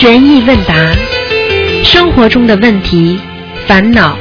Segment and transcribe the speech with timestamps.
[0.00, 0.74] 悬疑问答，
[1.82, 3.20] 生活中的问题、
[3.66, 4.16] 烦恼、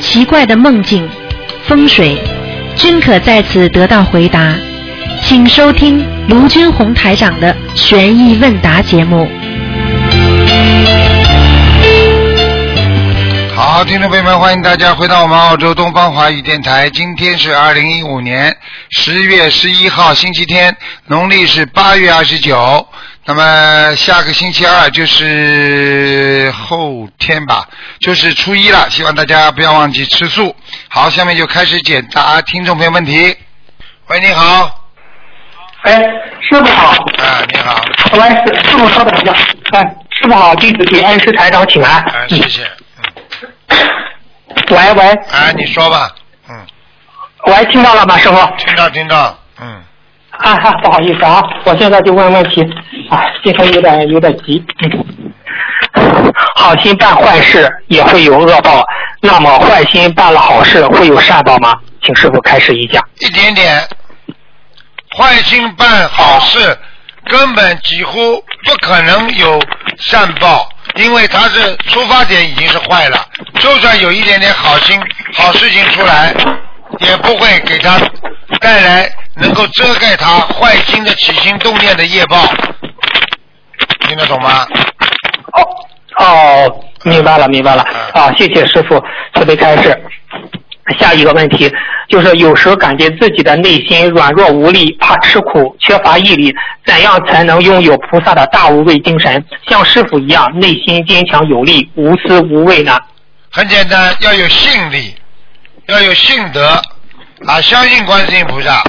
[0.00, 1.08] 奇怪的梦境、
[1.68, 2.20] 风水，
[2.74, 4.52] 均可在此得到回答。
[5.22, 9.30] 请收听卢军红台长的悬疑问答节目。
[13.54, 16.90] 好，听众朋友们，欢迎大家回到我们澳洲东方华语电台。
[16.90, 18.56] 今天是二零一五年
[18.90, 20.76] 十月十一号，星期天，
[21.06, 22.84] 农历是八月二十九。
[23.26, 27.68] 那么下个星期二就是后天吧，
[28.00, 28.88] 就是初一了。
[28.90, 30.56] 希望大家不要忘记吃素。
[30.88, 33.36] 好，下面就开始解答听众朋友问题。
[34.08, 34.88] 喂，你好。
[35.82, 36.02] 哎，
[36.40, 36.92] 师傅好。
[37.18, 37.84] 啊，你好。
[38.12, 39.32] 喂，师师傅稍等一下。
[39.72, 42.02] 哎，师傅好，弟子给恩师台长请安。
[42.02, 42.68] 啊，谢谢。
[44.70, 45.10] 喂喂。
[45.30, 46.10] 啊，你说吧。
[46.48, 46.66] 嗯。
[47.46, 48.36] 喂，听到了吗，师傅？
[48.56, 49.38] 听到，听到。
[49.60, 49.82] 嗯。
[50.30, 52.62] 啊哈，不好意思啊，我现在就问问题。
[53.10, 54.64] 啊，今天有点有点急。
[54.84, 56.32] 嗯。
[56.54, 58.84] 好心办坏事也会有恶报，
[59.20, 61.76] 那么坏心办了好事会有善报吗？
[62.02, 63.02] 请师傅开始一讲。
[63.18, 63.86] 一点点。
[65.16, 66.78] 坏心办好事，
[67.26, 69.60] 根本几乎不可能有
[69.98, 73.18] 善报，因为他是出发点已经是坏了。
[73.58, 74.98] 就算有一点点好心、
[75.34, 76.32] 好事情出来，
[77.00, 77.98] 也不会给他
[78.60, 82.46] 带来能够遮盖他坏心的起心动念的业报。
[84.06, 84.66] 听得懂吗？
[85.52, 85.62] 哦
[86.18, 88.32] 哦，明白了明白了啊！
[88.36, 89.02] 谢谢师傅，
[89.34, 89.96] 慈悲开示。
[90.98, 91.72] 下一个问题
[92.08, 96.52] 就是，有时候感觉自己的内心软弱无力，怕吃苦，缺乏毅力，
[96.84, 102.98] 怎样才能拥有菩萨的大无畏精神，像师傅一样内心坚强有力，无私无畏呢？
[103.52, 105.14] 很简单，要有信力，
[105.86, 106.82] 要有信德
[107.46, 107.60] 啊！
[107.60, 108.82] 相信观世音菩萨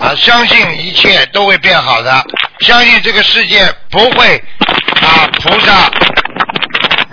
[0.00, 2.24] 啊，相信一切都会变好的，
[2.60, 4.36] 相信这个世界不会
[5.02, 5.90] 啊，菩萨，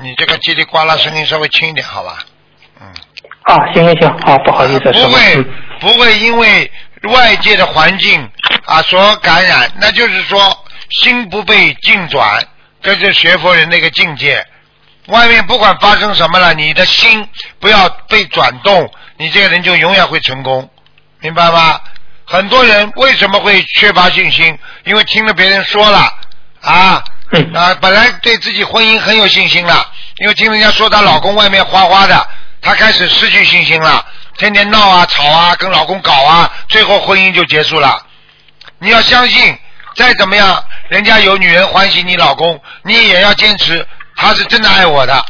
[0.02, 2.18] 你这个叽里呱啦声音稍微轻一点，好吧？
[2.82, 2.88] 嗯
[3.44, 4.80] 啊，行行行，好，不好意思。
[4.80, 5.44] 不会，
[5.80, 6.72] 不会因为
[7.04, 8.30] 外界的环境
[8.66, 12.42] 啊所感染，那就是说心不被境转，
[12.82, 14.46] 这是学佛人的一个境界。
[15.10, 17.28] 外面不管发生什么了，你的心
[17.60, 20.70] 不要被转动，你这个人就永远会成功，
[21.20, 21.80] 明白吗？
[22.26, 24.58] 很多人为什么会缺乏信心？
[24.86, 26.14] 因为听了别人说了
[26.62, 27.04] 啊
[27.56, 29.88] 啊，本来对自己婚姻很有信心了，
[30.18, 32.28] 因为听人家说她老公外面花花的。
[32.62, 34.06] 她开始失去信心了，
[34.38, 38.06] 天天闹啊、吵啊，跟老公搞啊，最后婚姻就结束了。
[38.80, 39.58] 你要相信，
[39.96, 43.88] 再怎么样，人家有女人欢喜你老公，你也要坚持，
[44.20, 45.26] 他是真的爱我的。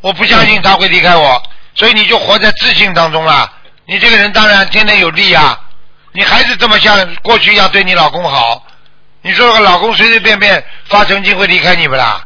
[0.00, 1.42] 我不相信他会离开我，
[1.74, 3.52] 所以你就活在自信当中了。
[3.86, 5.58] 你这个人当然天天有利啊，
[6.12, 8.64] 你还是这么像过去一样对你老公好。
[9.22, 12.22] 你说个老公随随便便发神经会离开你不啦？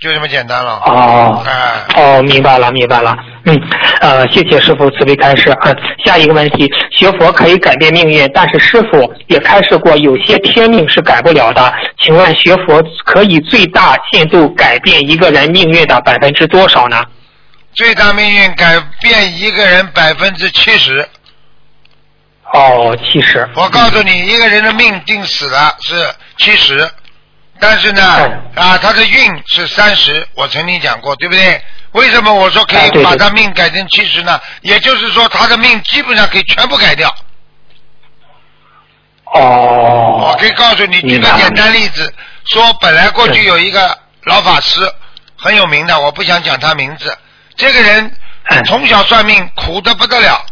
[0.00, 0.80] 就这么简单了。
[0.86, 3.14] 哦，哎哦，明白了，明白了。
[3.44, 3.60] 嗯，
[4.00, 5.54] 呃，谢谢师傅慈悲开示。
[5.60, 11.70] 嗯，下一个问题，学佛可以改变命运，但是师傅也开示过，有些天命是改不了的。
[11.98, 17.04] 请问学佛可以最大限度改变一个人命运的百分之多少呢？
[17.74, 21.06] 最大命运改变一个人百分之七十。
[22.54, 23.46] 哦，七十。
[23.54, 25.94] 我告诉你，一个人的命定死了是
[26.38, 26.88] 七十。
[27.60, 28.02] 但是呢，
[28.54, 31.62] 啊，他的运是三十，我曾经讲过，对不对？
[31.92, 34.40] 为什么我说可以把他命改成七十呢？
[34.62, 37.14] 也就是说，他的命基本上可以全部改掉。
[39.24, 40.28] 哦。
[40.30, 42.14] 我可以告诉你，举个简单例子，
[42.46, 44.80] 说本来过去有一个老法师
[45.36, 47.16] 很有名的，我不想讲他名字。
[47.56, 48.16] 这个人
[48.66, 50.46] 从小算命苦的不得了，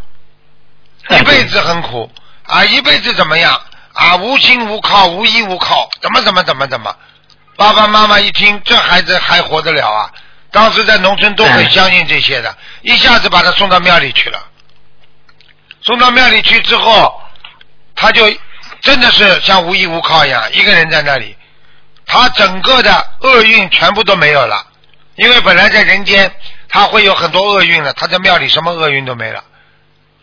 [1.09, 2.11] 一辈子很苦
[2.43, 3.59] 啊，一辈子怎么样？
[3.99, 6.95] 啊，无亲无靠，无依无靠，怎么怎么怎么怎么？
[7.57, 10.09] 爸爸妈妈一听，这孩子还活得了啊？
[10.51, 14.39] 当时在农村都很相信这些的，一下子把他送到庙里去了。
[15.81, 17.21] 送到庙里去之后，
[17.93, 18.33] 他就
[18.79, 21.35] 真的是像无依无靠一样，一个人在那里，
[22.05, 24.65] 他整个的厄运全部都没有了。
[25.15, 26.33] 因为本来在人间
[26.69, 29.43] 他会有很多厄运的，他在庙里什么厄运都没了，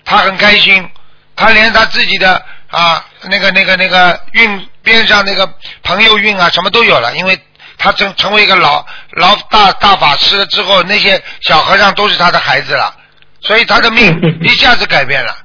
[0.07, 0.89] 他很开心，
[1.37, 2.43] 他连他自己的。
[2.71, 5.49] 啊，那个、那个、那个运边上那个
[5.83, 7.39] 朋友运啊，什么都有了，因为
[7.79, 12.95] 他成成为一个老老大大法师了之后，那些小和尚都是他的孩子了，
[13.41, 15.37] 所以他的命 一下子改变了，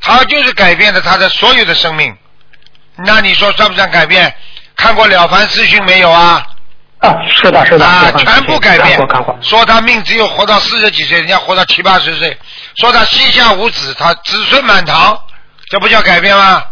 [0.00, 2.16] 他就是改变了他的所有的生命。
[2.96, 4.34] 那你说算不算改变？
[4.74, 6.46] 看过《了凡四训》没有啊？
[6.98, 7.86] 啊，是的，是的。
[7.86, 8.98] 啊，全部改变。
[9.42, 12.36] 说他命只有活到四十几岁，人家活到七八十岁。
[12.76, 15.18] 说他膝下无子，他子孙满堂。
[15.70, 16.64] 这不叫改变吗？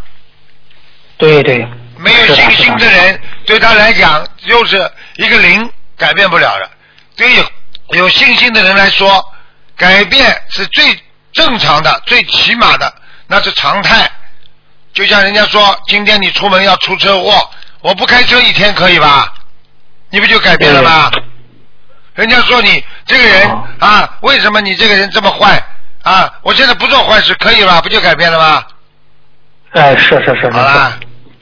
[1.17, 1.67] 对对。
[1.96, 6.69] 没有信心的人，对他来讲就是一个零，改变不了的。
[7.17, 7.44] 对于
[7.91, 9.25] 有信心的人来说，
[9.76, 10.85] 改变是最
[11.32, 12.93] 正常的、最起码的，
[13.29, 14.11] 那是常态。
[14.93, 17.49] 就像人家说，今天你出门要出车祸，
[17.81, 19.32] 我不开车一天可以吧？
[20.11, 21.11] 你不就改变了吗？
[22.14, 23.49] 人家说你这个人
[23.79, 25.64] 啊，为什么你这个人这么坏
[26.02, 26.32] 啊？
[26.43, 27.81] 我现在不做坏事可以吧？
[27.81, 28.64] 不就改变了吗？
[29.75, 30.93] 哎，是是是，好啦，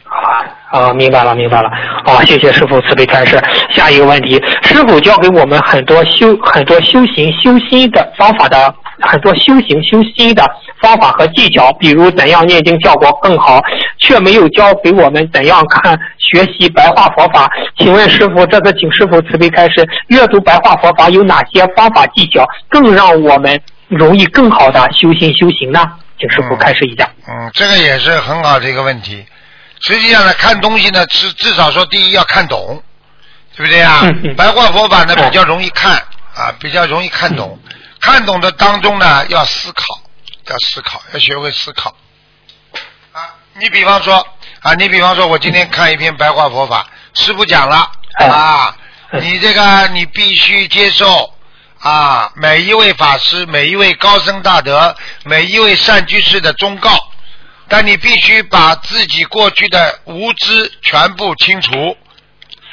[0.09, 1.69] 啊啊，明白了明白了，
[2.05, 3.39] 啊，谢谢师傅慈悲开示。
[3.71, 10.51] 下一个问题，师傅教给我们很多修很多修行修心的方法的很多修行修心的
[10.81, 13.61] 方法和技巧，比如怎样念经效果更好，
[13.99, 17.51] 却没有教给我们怎样看学习白话佛法。
[17.77, 25.81] 请问师傅，这次请师傅慈悲开示，阅读白话佛法有哪些方法技巧，更让我们容易更好的修心修行呢？
[26.23, 27.11] 请师傅开示一下。
[27.27, 29.27] 嗯，这个也是很好的一个问题。
[29.81, 32.81] 实际上呢，看东西呢，至至少说第一要看懂，
[33.57, 34.01] 对不对啊？
[34.05, 35.97] 嗯嗯白话佛法呢哎比较容易看
[36.37, 37.59] 啊，比较容易看懂。
[38.01, 39.85] 看懂的当中呢，要思考，
[40.49, 41.95] 要思考，要学会思考。
[43.11, 44.25] 啊，你比方说
[44.61, 48.77] 啊，你比方说，我今天看一篇白话佛法，师傅讲了哎啊，
[49.11, 51.32] 哎你这个你必须接受
[51.83, 57.09] 啊，每一位法师，每一位高僧大德，每一位善居士的忠告。
[57.69, 61.97] 但你必须把自己过去的无知全部清除，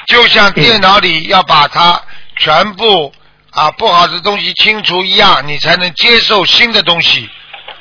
[0.05, 1.99] 就像电脑里要把它
[2.37, 3.11] 全部
[3.49, 7.27] 啊不好的东西清除一样，你才能接受新的东西。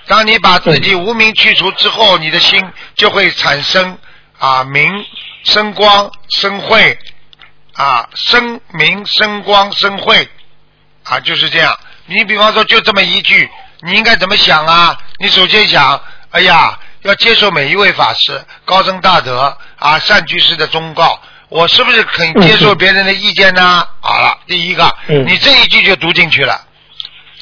[0.06, 2.64] 当你把自己无名去除之后，你的心
[2.94, 3.98] 就会产生
[4.38, 4.90] 啊明
[5.44, 6.98] 生光生慧
[7.74, 10.26] 啊生明生光生慧
[11.08, 11.76] 啊就是这样。
[12.06, 13.48] 你比方说就这么一句，
[13.82, 14.98] 你应该怎么想啊？
[15.18, 16.00] 你首先想，
[16.30, 23.86] 哎呀，要接受每一位法师、高僧大德啊善居士的忠告，我是不是肯接受别人的意见呢？
[24.00, 26.64] 好了，第一个，嗯你这一句就读进去了。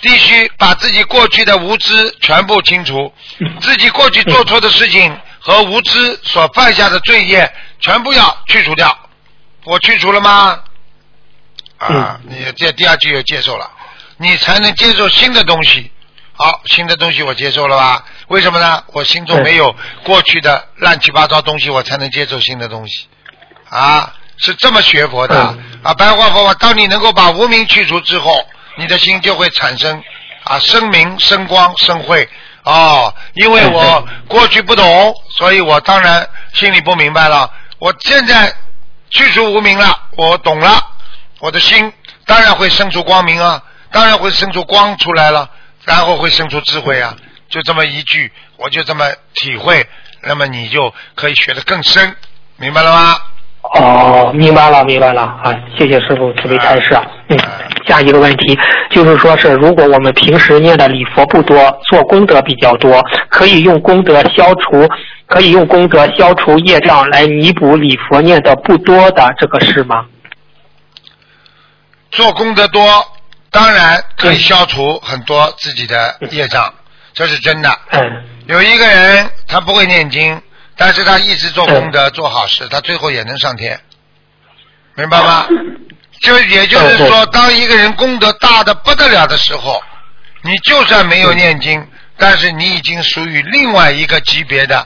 [0.02, 3.12] 必须把自己过去的无知全部清除，
[3.60, 8.96] 自己过去做错的事情和无知所犯下的罪业全部要去除掉。
[9.64, 10.60] 我去除了吗？
[11.78, 13.70] 啊，你这第二句又接受了，
[14.16, 15.90] 你才能接受新的东西。
[16.32, 18.04] 好，新的东西我接受了吧？
[18.28, 18.82] 为什么呢？
[18.88, 19.74] 我心中没有
[20.04, 23.08] 过去的乱七八糟东西，我才能接受新的东西。
[23.70, 25.94] 啊，是这么学佛的、嗯啊！
[25.94, 28.46] 白话佛法，当你能够把无名去除之后，
[28.76, 30.02] 你的心就会产生
[30.44, 32.28] 啊生明、生光、生慧。
[32.64, 37.50] 哦，因为我过去不懂，所以我当然心里不明白了。
[37.78, 38.52] 我现在
[39.10, 40.86] 去除无名了，我懂了，
[41.40, 41.92] 我的心
[42.26, 43.62] 当然会生出光明啊，
[43.92, 45.48] 当然会生出光出来了，
[45.84, 47.14] 然后会生出智慧啊。
[47.48, 49.04] 就这么一句，我就这么
[49.34, 49.86] 体会，
[50.22, 52.14] 那么你就可以学得更深，
[52.56, 53.14] 明白了吗？
[53.74, 55.54] 哦，明白了，明白了啊！
[55.76, 57.04] 谢谢师傅慈悲开示啊。
[57.28, 57.38] 嗯，
[57.86, 58.58] 下一个问题
[58.90, 64.88] 就是说是，如果我们平时念的礼佛不多，做功德比较多，可以用功德消除，
[65.26, 70.04] 可以用功德消除业障来弥补礼佛念的不多的这个事吗？
[72.10, 73.16] 做功德多，
[73.50, 76.72] 当然可以消除很多自己的业障，
[77.12, 77.78] 这是真的。
[77.90, 78.00] 嗯。
[78.46, 80.40] 有一个人他不会念经，
[80.76, 83.80] 但是他一直做功德、做好事，他最后也能上天，
[84.94, 85.46] 明白吗？
[86.22, 89.82] 就也就是说，当一个人功德大的不得了的时候，
[90.42, 91.86] 你就算没有念经，
[92.16, 94.78] 但是你已经属于另外一个级别的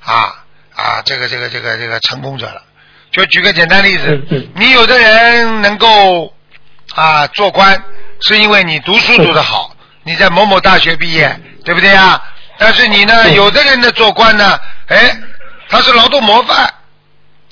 [0.00, 0.44] 啊
[0.74, 2.62] 啊，这个这个这个这个成功者了。
[3.10, 6.34] 就举个简单例子你有的人能够
[6.94, 7.82] 啊做官，
[8.20, 9.70] 是因为你读书读得好，
[10.04, 12.22] 你在某某大学毕业，对不对啊？
[12.58, 14.58] 但是你呢，嗯有的人呢做官呢，
[14.88, 15.16] 哎，
[15.68, 16.72] 他是劳动模范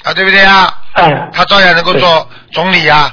[0.05, 0.79] 啊，对不对啊？
[0.95, 3.13] 嗯他照样能够做总理呀、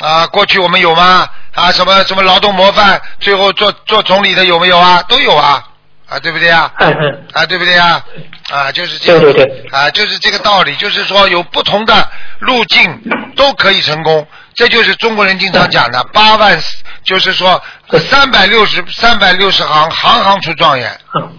[0.00, 0.26] 啊。
[0.28, 1.26] 过去我们有吗？
[1.54, 5.02] 啊，什么什么劳动模范，最后做做总理的有没有啊？
[5.08, 5.64] 都有啊，
[6.08, 6.70] 啊，对不对啊？
[6.78, 8.04] 嗯嗯啊，对不对啊？
[8.50, 12.08] 啊，就是这个，对对对啊，就是这个道理，就是说有不同的
[12.40, 13.00] 路径
[13.36, 16.58] 都可以成功，这就是中国人经常讲的八万，
[17.04, 17.62] 就是说
[18.10, 21.36] 三百六十三百六十行，行行出状元，嗯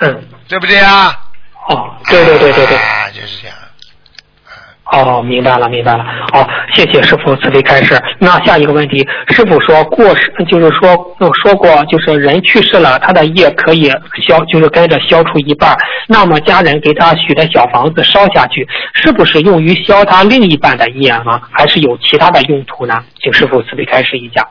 [0.00, 1.18] 嗯对不对啊？
[1.68, 2.76] 哦，对对对对对。
[2.76, 3.56] 啊，就是这样。
[4.92, 6.04] 哦，明白了，明白了。
[6.34, 7.98] 哦，谢谢师傅慈悲开示。
[8.18, 13.90] 那下一个问题，师傅说过世，就是说呃说过，就是人去世了，他的业可以
[14.26, 15.74] 消，就是跟着消除一半。
[16.06, 21.40] 那么家人给他许的小房子烧下去，是不是用于消他另一半的业吗？
[21.50, 23.02] 还是有其他的用途呢？
[23.22, 24.46] 请师傅慈悲开示一下。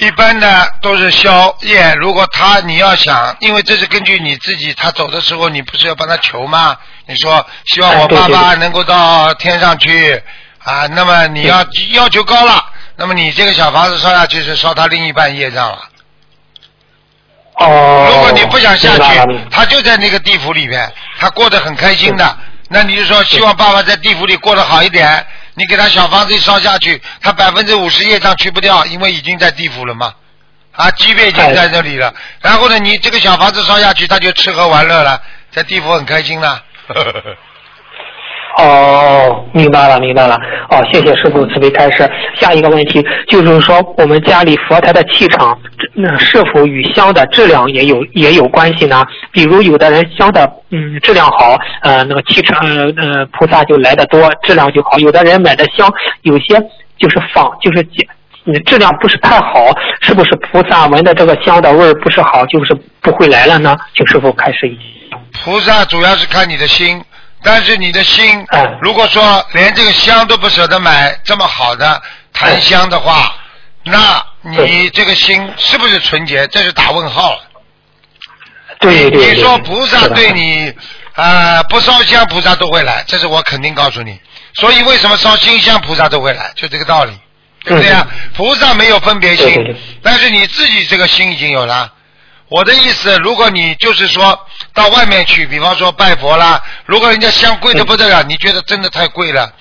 [0.00, 0.46] 一般呢
[0.80, 6.76] 都是消业，如果他你要想，因为这是根据你自己，他走的时候你不是要帮他求吗？
[7.08, 10.22] 你说希望我爸爸能够到天上去
[10.62, 12.62] 啊，那么你要要求高了，
[12.96, 15.78] 那么你这个小房子烧下去是烧他另一半业障了。
[17.54, 18.06] 哦。
[18.10, 22.36] 如果你不想下去，他就在那个地府里面，他过得很开心的。
[22.68, 30.12] 那你就说希望爸爸在地府里过得好一点，你给他小房子一烧下去，他百分之五十业障去不掉，因为已经在地府了嘛。
[30.72, 32.14] 啊，级别已经在这里了。
[32.42, 36.62] 然后呢，你这个小房子烧下去，他就吃喝玩乐了，在地府很开心了。
[36.94, 37.36] 呵呵呵
[38.60, 40.34] 哦，明白了，明白了。
[40.68, 42.10] 哦，谢谢师傅慈悲开示。
[42.34, 45.56] 下一个问题就是说，我们家里佛台的气场，
[45.94, 49.06] 那是否与香的质量也有也有关系呢？
[49.30, 52.66] 比如有的人香的嗯质量好，呃那个气场
[52.96, 55.88] 呃菩萨就来的多，质量就好；有的人买的香
[56.22, 56.58] 有些
[56.98, 57.86] 就是仿就是。
[58.64, 59.66] 质量不是太好，
[60.00, 63.76] 是不是菩萨闻的这个香的味儿不是好，就是不会来了呢？
[63.94, 64.80] 请师傅开始一下。
[65.44, 67.04] 菩萨主要是看你的心，
[67.42, 72.02] 但是你的心嗯，如果说连这个香都不舍得买这么好的
[72.32, 73.34] 檀香的话，
[73.84, 76.46] 那你这个心是不是纯洁？
[76.48, 77.40] 这是打问号了。
[78.80, 79.34] 对对对。
[79.34, 80.72] 你说菩萨对你
[81.14, 84.20] 呃不烧香，菩萨都会来，这是我肯定告诉你。
[84.54, 87.12] 所以为什么烧新香，菩萨都会来，就这个道理，
[87.64, 88.06] 对不对啊？
[88.34, 91.92] 菩萨没有分别心，但是你自己这个心已经有了。
[92.50, 99.52] 我的意思，如果你就是说到外面去，比方说拜佛啦，如果人家香贵的不得了，你觉得真的太贵了，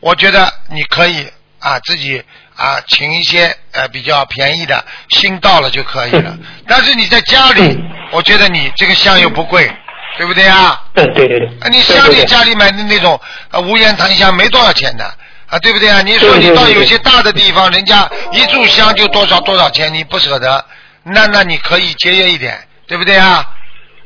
[0.00, 1.26] 我觉得你可以
[1.60, 2.22] 啊自己
[2.56, 6.36] 啊请一些呃比较便宜的新到了就可以了。
[6.66, 9.70] 但是你在家里嗯，我觉得你这个香又不贵，
[10.18, 10.82] 对不对啊？
[10.94, 11.46] 嗯，对对对。
[11.60, 15.04] 啊，你对对对乡里家里买的那种啊无烟檀香没多少钱的
[15.46, 16.02] 啊，对不对啊？
[16.02, 20.64] 你说你到有些大的地方，人家一炷香就多少多少钱，你不舍得，
[21.02, 23.44] 那那你可以节约一点，对不对啊？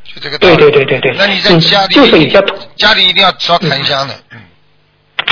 [0.04, 0.56] 就这个道理。
[0.56, 2.44] 对对对对对那你在嗯家里，就是有些
[2.76, 4.40] 家里一定要烧檀香的，嗯。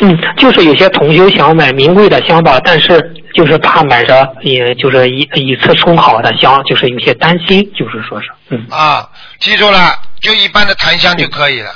[0.00, 11.70] 嗯，就是有些同修想买名贵的香吧，但是就是怕买着，也就是以以次充好的香，就是有些担心，就是说是，嗯，啊，记住了，就一般的檀香就可以了。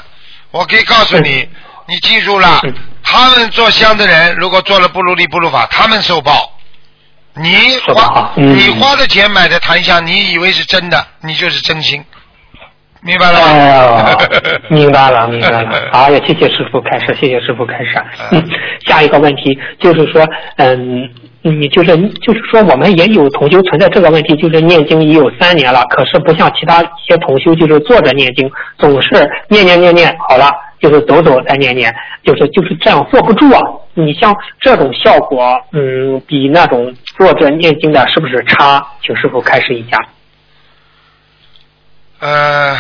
[0.50, 1.47] 我可以告诉你，
[1.87, 2.75] 你记住了嗯，
[3.05, 6.55] 他们做香的人，如果做了不如理不如法，他们受报。
[7.38, 12.02] 你花你花的钱买的檀香，你以为是真的，你就是真心，
[13.02, 13.47] 明白了吗？
[13.47, 14.19] 哦，
[14.69, 15.88] 明白了，明白了。
[15.93, 18.02] 好，也谢谢师傅开示，谢谢师傅开示。
[18.33, 18.43] 嗯，
[18.87, 20.26] 下一个问题就是说，
[20.57, 21.09] 嗯，
[21.43, 30.50] 你就是就是说，我们也有同修存在这个问题，就是念经已有三年了，可是不像其他一些同修，就是坐着念经，总是念念念念好了，
[30.88, 33.61] 就是走走再念念，就是就是这样坐不住啊。
[33.95, 38.87] 你像这种效果，嗯，比那种坐着念经的是不是差？
[39.02, 39.99] 请师傅开示一下。
[42.21, 42.76] 呃，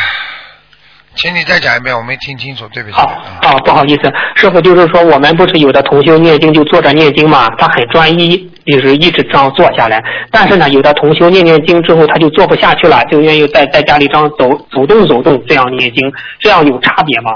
[1.14, 2.94] 请你再讲一遍，我没听清楚，对不起。
[2.94, 3.10] 好
[3.42, 8.36] 嗯啊，不好意思，师傅就是说，我们不是有的同修念经就坐着念经嘛，他很专一，
[8.66, 10.02] 就是一直这样坐下来。
[10.30, 17.32] 但是呢，有的同修念念经之后，他就坐不下去了，就愿意在在家里这样走走动走动，这样念经，这样有差别吗？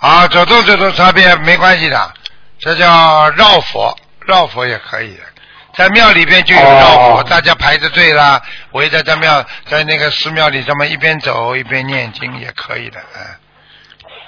[0.00, 2.12] 啊，走动走动差别没关系的，
[2.58, 3.96] 这叫绕佛，
[4.26, 5.20] 绕佛也可以的。
[5.74, 8.40] 在庙里边就有绕佛，哦大家排着队啦，
[8.72, 12.98] 围着在庙，在那个寺庙里这么一边走一边念经也可以的，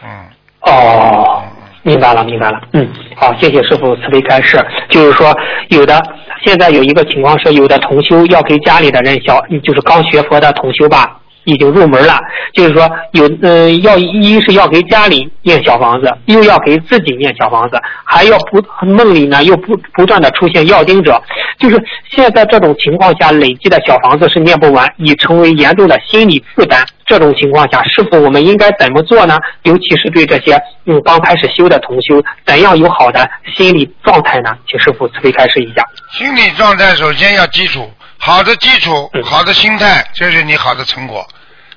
[0.03, 0.31] 嗯，嗯，
[0.63, 1.45] 哦，
[1.83, 2.61] 明白了，明白了。
[2.73, 4.59] 嗯，好，谢谢师傅慈悲开示。
[4.91, 5.33] 就是说，
[5.69, 6.03] 有的
[6.45, 12.21] 现在有一个情况是，有的同修要给家里的人小，就是刚学佛的同修吧，已经入门了。
[12.53, 21.21] 就是说，有嗯、要一是要给家里念小房子，又要给自己念小房子，还要不梦里呢又不不断的出现要经者。
[21.59, 26.85] 就是现在这种情况下，累积的小房子是念不完，已成为严重的心理负担。
[27.07, 29.39] 这种情况下，师傅我们应该怎么做呢？
[29.63, 34.57] 尤其是对这些嗯刚开始修的同修，怎样有好的心理状态呢？
[34.69, 35.85] 请师傅慈悲开示一下。
[36.13, 37.89] 心理状态首先要基础，
[38.19, 41.25] 好的基础，嗯好的心态，就是你好的成果。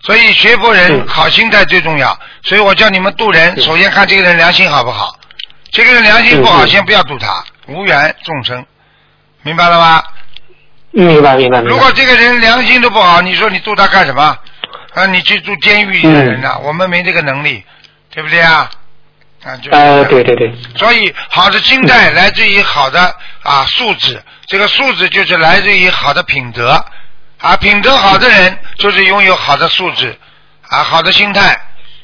[0.01, 2.17] 所以学佛人嗯好心态最重要。
[2.43, 5.17] 所以我叫你们渡人，嗯首先看这个人良心好不好。
[5.71, 8.65] 这个人良心不好，先不要渡他，无缘众生，
[9.43, 10.03] 明白了吗？
[10.91, 11.91] 明白，明白，明白如果。
[11.91, 14.37] 这个人良心都不好，你说你渡他干什么？
[14.95, 17.63] 啊，你去住监狱里的人呐、我们没这个能力，
[18.09, 18.69] 对不对啊？
[19.43, 26.83] 啊，就是呃，对对对，所以好的心态来自于好的啊素质，这个素质就是来自于好的品德
[27.39, 30.15] 啊，品德好的人就是拥有好的素质
[30.67, 31.57] 啊，好的心态。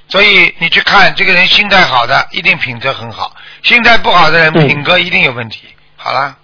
[0.08, 3.32] 所以你去看这个人心态好的，一定品德很好；
[3.64, 5.64] 心态不好的人，嗯品格一定有问题。
[5.98, 6.36] 好了，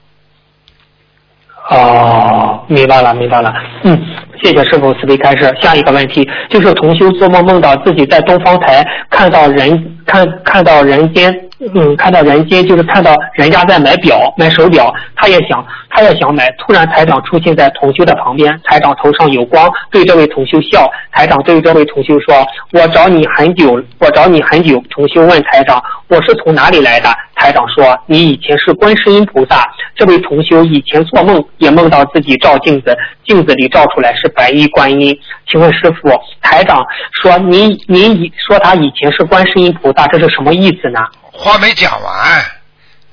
[1.69, 3.53] 哦，明白了，明白了。
[3.83, 3.97] 嗯，
[4.43, 5.55] 谢谢师傅慈悲开示。
[5.61, 11.33] 下一个问题就是同修做梦梦到自己在东方台看到人看看到人间
[11.75, 16.49] 嗯，看到人间就是看到人家在买表买手表，他也想他也想买。
[16.57, 20.89] 突然台长出现在同修的旁边，台长头上有光，对这位同修笑。
[21.11, 35.15] 台长对这位同修说：“我找你很久，我找你很久。”同修问台长：“我是从哪里来的？”台长说：“你以前是观世音菩萨。”这位同修以前做梦也梦到自己照镜子，镜子里照出来是白衣观音。
[35.51, 36.09] 请问师傅，
[36.41, 36.81] 台长
[37.21, 41.01] 说您您以说他以前是观世音菩萨，这是什么意思呢？
[41.33, 42.41] 话没讲完，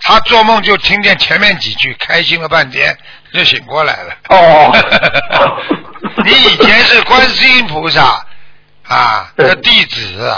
[0.01, 2.97] 他做梦就听见前面几句，开心了半天，
[3.33, 4.15] 就醒过来了。
[4.29, 4.73] 哦，
[6.25, 8.25] 你以前是观世音菩萨
[8.87, 10.33] 啊的弟子。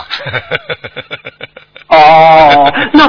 [1.89, 3.07] 哦， 那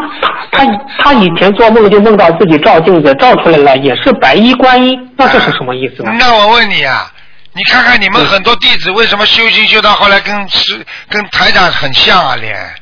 [0.51, 0.65] 他
[0.97, 6.11] 他以前做梦就梦到自己照镜子，照出来了也是白衣观音，那这是什么意思呢？
[6.19, 7.09] 那我问你啊，
[7.53, 12.75] 你看看你们很多弟子为什么修行修到后来跟师跟台长很像啊脸？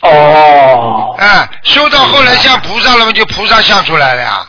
[0.00, 1.16] 哦。
[1.18, 4.46] 哎，修到后来像菩萨了嘛，就菩萨像出来了呀。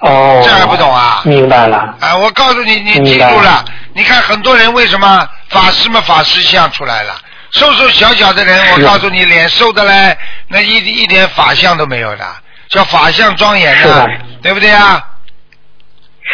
[0.00, 0.40] 哦。
[0.44, 1.20] 这还不懂啊？
[1.24, 1.94] 明白了。
[2.00, 3.64] 啊，我告诉你，你记住了。
[3.92, 7.14] 你看很多人为什么法师嘛，法师像出来了。
[7.50, 10.16] 瘦瘦小小的人，我告诉你，脸瘦的嘞，
[10.48, 12.26] 那一一点法相都没有的，
[12.68, 14.08] 叫法相庄严的，
[14.42, 15.04] 对不对啊？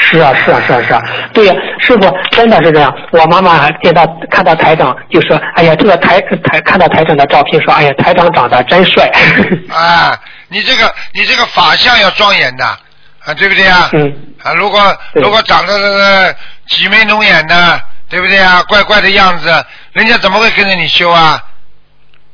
[0.00, 1.00] 是啊，是啊，是啊，是啊，
[1.32, 2.94] 对呀，师傅真的是这样。
[3.12, 9.10] 我妈妈见到看到台长，就说：“哎呀，这个台台看到台长的照片，说：‘哎呀，台长长得真帅。
[9.72, 13.88] ’啊，你这个你这个法相要庄严的啊，对不对啊？
[13.92, 14.14] 嗯。
[14.42, 16.36] 啊，如果如果长得这个
[16.68, 17.80] 挤眉弄眼的。
[18.06, 18.62] 对不对啊？
[18.68, 21.42] 怪怪的样子，人家怎么会跟着你修啊？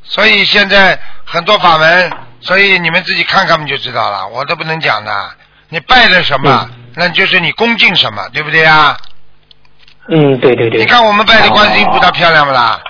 [0.03, 4.27] 所以现在很多法门，所以你们自己看看就知道了。
[4.27, 5.11] 我都不能讲的。
[5.69, 8.97] 你拜了什么，那就是你恭敬什么，对不对啊？
[10.09, 10.79] 嗯，对对对。
[10.79, 12.81] 你看我们拜的观音菩萨漂亮不啦？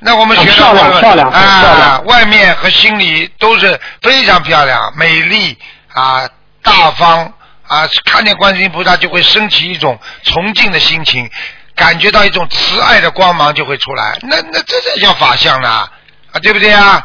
[0.00, 5.58] 那我们学的漂亮漂亮啊，外面和心里都是非常漂亮、美丽
[5.92, 6.28] 啊、
[6.62, 7.32] 大方
[7.66, 7.88] 啊。
[8.04, 11.28] 看见观音菩萨就会升起一种崇敬的心情。
[11.74, 17.04] 感觉到一种慈爱的光芒就会出来，那那这才叫法相呢，啊，对不对啊？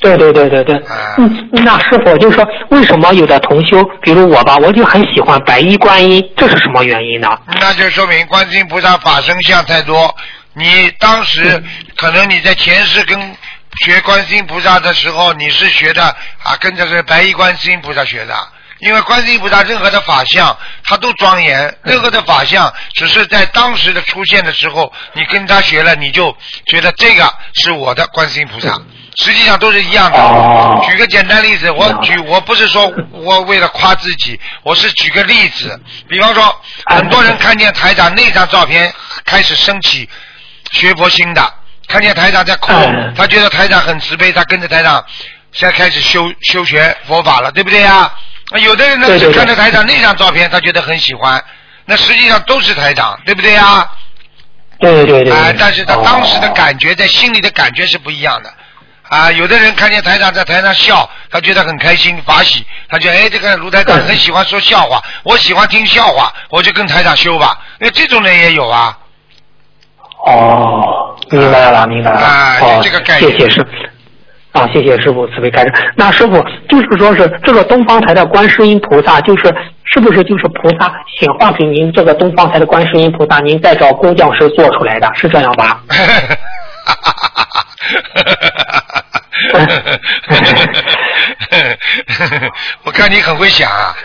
[0.00, 0.82] 对对对对对。
[1.18, 7.28] 嗯，那师傅就说，为什么有的同修，比如我吧，我就很喜欢白衣观音，这是什么原因呢？
[7.60, 10.14] 那就说明观音菩萨法身像太多，
[10.54, 11.62] 你当时
[11.96, 13.18] 可能你在前世跟
[13.84, 18.34] 学观音菩萨的时候，你是学的啊，跟着是白衣观音菩萨学的。
[18.80, 21.76] 因为观世音菩萨任何的法相，他都庄严。
[21.82, 26.32] 任何的法相，只是在当时的出现的时候，你跟他学了，你就
[26.66, 28.80] 觉得这个是我的观世音菩萨。
[29.18, 30.86] 实际上都是一样的。
[30.88, 35.78] 举个简单例子，我举我不是说我为了夸自己，我是举个例子。
[36.08, 38.92] 比方说，很多人看见台长那张照片，
[39.24, 40.08] 开始升起
[40.72, 41.54] 学佛心的。
[41.88, 42.70] 看见台长在哭，
[43.16, 45.02] 他觉得台长很慈悲，他跟着台长，
[45.52, 48.12] 现在开始修修学佛法了，对不对呀？
[48.62, 51.42] 有的人呢，只看着台长那张照片，他觉得很喜欢，
[51.86, 53.90] 那实际上都是台长，对不对呀？
[54.78, 55.32] 对对对。
[55.32, 58.52] 啊，但是他当时的感觉，在心里的感觉是不一样的。
[59.08, 67.58] 啊，有的人看见台长在台上笑，他觉得很开心、法喜，他觉得哎，这个卢台长很喜欢说笑话，我喜欢听笑话，我就跟台长修吧。
[67.78, 68.96] 那这种人也有啊。
[70.26, 72.18] 哦，明白了，明白了。
[72.18, 73.32] 啊，这个概念。
[73.32, 73.66] 谢谢师。
[74.52, 75.72] 啊，谢谢师傅慈悲开示。
[75.94, 85.80] 那师傅就是说是这个东方台的观世音菩萨，就是是不是就是菩萨显化给您这个东方台的观世音菩萨，您再找工匠师做出来的，是这样吧？
[92.84, 93.96] 我看你很会想啊！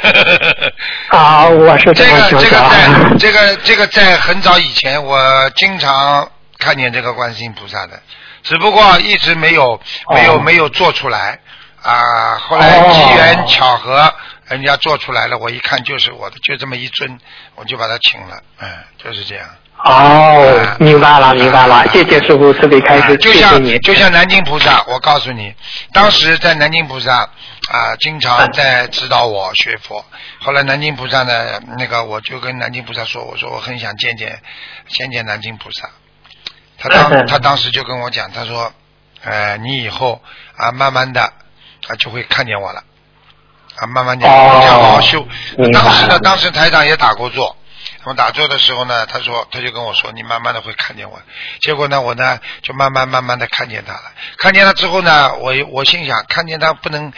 [1.09, 7.99] 啊，我是这个这个在这个这个在很早以前，我经常看见这个观世音菩萨的。
[8.43, 11.39] 只不过一直没有没有没有做出来
[11.81, 12.35] 啊！
[12.37, 14.13] 后来机缘巧合，
[14.49, 17.17] 人家做出来了，我一看就是我的，就这么一尊，
[17.55, 18.69] 我就把他请了，嗯，
[19.01, 19.45] 就是这样。
[19.77, 25.53] 哦，明白了，明白了，谢谢师傅慈悲开示，就像就像南京菩萨，我告诉你，
[25.91, 27.29] 当时在南京菩萨
[27.69, 30.05] 啊，经常在指导我学佛。
[30.39, 34.39] 后来南京菩萨呢，那个我就跟南京菩萨说，我说我很想见见
[34.87, 35.89] 见见南京菩萨。
[36.77, 38.71] 他当他当时就跟我讲，他说
[39.23, 40.21] ：“呃，你以后
[40.57, 42.83] 啊，慢慢的啊，就会看见我了，
[43.75, 45.25] 啊，慢慢讲，这样好好修。
[45.73, 47.55] 当时呢，当时台长也打过坐，
[48.05, 51.21] 我打坐的时候呢，他说，他就跟我说，你慢慢的会看见我。
[51.61, 54.11] 结果呢，我呢就慢慢慢慢的看见他了。
[54.37, 57.13] 看见他之后呢，我我心想，看见他不能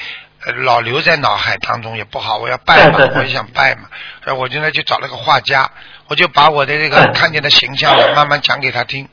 [0.63, 3.89] 老留在脑海当中也不好，我要拜嘛，我也想拜嘛。
[4.23, 5.71] 然后我就呢就找了个画家，
[6.07, 9.09] 我就把我的这个看见的形象呢慢慢讲给他听。”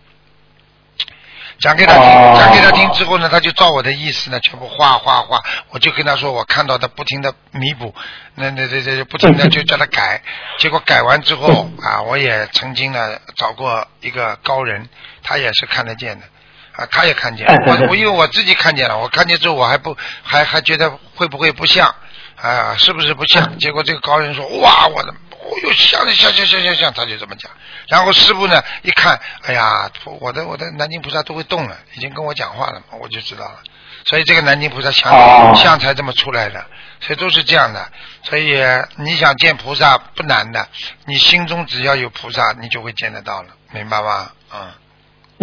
[1.63, 7.95] 讲给他听，哦讲给他听之后呢，他就照我的意思呢，全部画画画，我就跟他说我看到的，不停的弥补，
[8.35, 10.21] 那那这这不停的就叫他改，
[10.59, 14.89] 结果改完之后啊，我也曾经呢找过一个高人，
[15.23, 16.27] 他也是看得见的。
[16.75, 21.95] 啊，他也看见，我我因为我自己看见了，我看见之后我还不还还觉得会不会不像，
[22.41, 23.59] 啊，是不是不像？
[23.59, 25.15] 结果这个高人说，哇，我的，
[25.45, 27.51] 哦哟，像像像像像像，他就这么讲。
[27.89, 33.59] 然后师傅呢一看，哎呀，我的我的南京菩萨都会动了，已经跟我讲话了嘛，我就知道了。
[34.05, 36.65] 所以这个南京菩萨像、哦像才这么出来的，
[37.01, 37.91] 所以都是这样的。
[38.25, 38.57] 所以
[38.97, 40.69] 你想见菩萨不难的，
[41.07, 44.31] 你心中只要有菩萨，你就会见得到了，明白吗？
[44.53, 44.73] 嗯。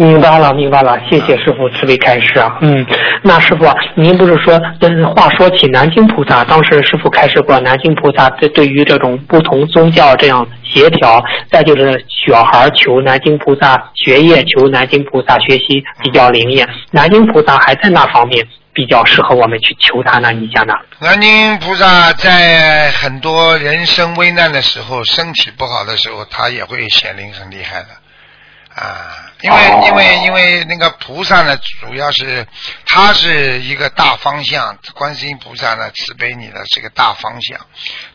[0.00, 2.56] 明白了，明白了，谢谢师傅慈悲开示啊。
[2.62, 2.86] 嗯，
[3.22, 20.32] 那师傅啊，您不是说，嗯，话说起南京菩萨，当时师傅开示过，南京菩萨对对于这种不同宗教这样协调，再就是小孩求南京菩萨学业，求南京菩萨学习比较灵验，南京菩萨还在那方面比较适合我们去求他呢？
[20.32, 20.72] 你讲呢？
[21.00, 29.28] 南京菩萨在很多人生危难的时候，身体不好的时候，他也会显灵很厉害的啊。
[29.42, 32.46] 因为、哦因为因为那个菩萨呢，主要是
[32.86, 37.58] 他是一个大方向，观世音菩萨呢慈悲你的是个大方向。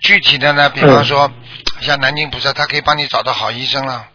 [0.01, 1.31] 具体的呢，比方说、
[1.81, 4.07] 像南京菩萨，他可以帮你找到好医生了，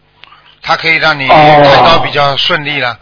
[0.61, 2.97] 他可以让你哦开刀比较顺利了。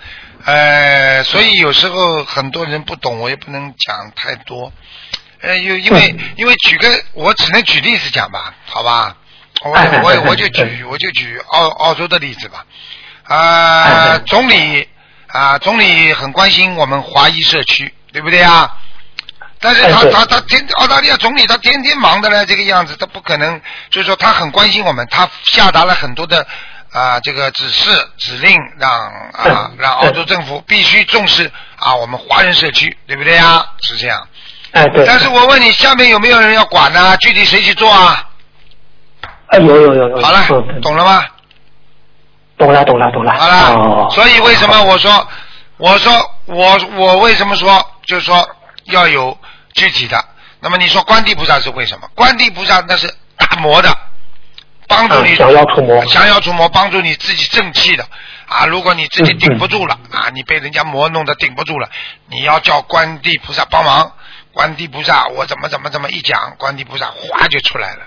[0.45, 4.71] 呃，所以有时候很多人不懂，我也不能讲太多。
[5.41, 9.15] 呃，因因为因为举个，我只能举例子讲吧，好吧？
[9.61, 12.65] 我我我就举我就举澳澳洲的例子吧。
[13.29, 14.87] 啊、总理
[15.27, 18.75] 啊、总理很关心我们华裔社区，对不对啊？
[19.61, 23.61] 但是他哎他他天澳大利亚总理他天天忙的呢，这个样子，他不可能，
[23.91, 26.47] 就是说他很关心我们，他下达了很多的
[26.91, 33.63] 啊、这个指示指令，让啊嗯让澳洲政府必须重视啊我们华人社区，对不对啊？
[33.81, 34.27] 是这样。
[34.71, 35.05] 哎，对。
[35.05, 37.15] 但是我问你，下面有没有人要管呢？
[37.17, 38.27] 具体谁去做啊？
[39.47, 40.21] 哎，有有有有。
[40.21, 41.23] 好了嗯，懂了吗？
[42.59, 43.31] 懂了，懂了，懂了。
[43.33, 44.07] 好了，哦。
[44.11, 45.27] 所以为什么我说，
[45.77, 46.11] 我说
[46.45, 48.47] 我我为什么说，就是说
[48.85, 49.35] 要有
[49.73, 50.23] 具体的。
[50.59, 52.07] 那么你说观地菩萨是为什么？
[52.13, 53.89] 观地菩萨那是打磨的，
[54.87, 58.05] 帮助你嗯降妖除魔降妖除魔，帮助你自己正气的
[58.45, 58.65] 啊！
[58.65, 61.87] 如果你自己顶不住了啊，你被人家魔弄得顶不住了，
[62.27, 64.11] 你要叫观地菩萨帮忙。
[64.51, 68.01] 观地菩萨，我怎么怎么怎么一讲，观地菩萨哗就出来了，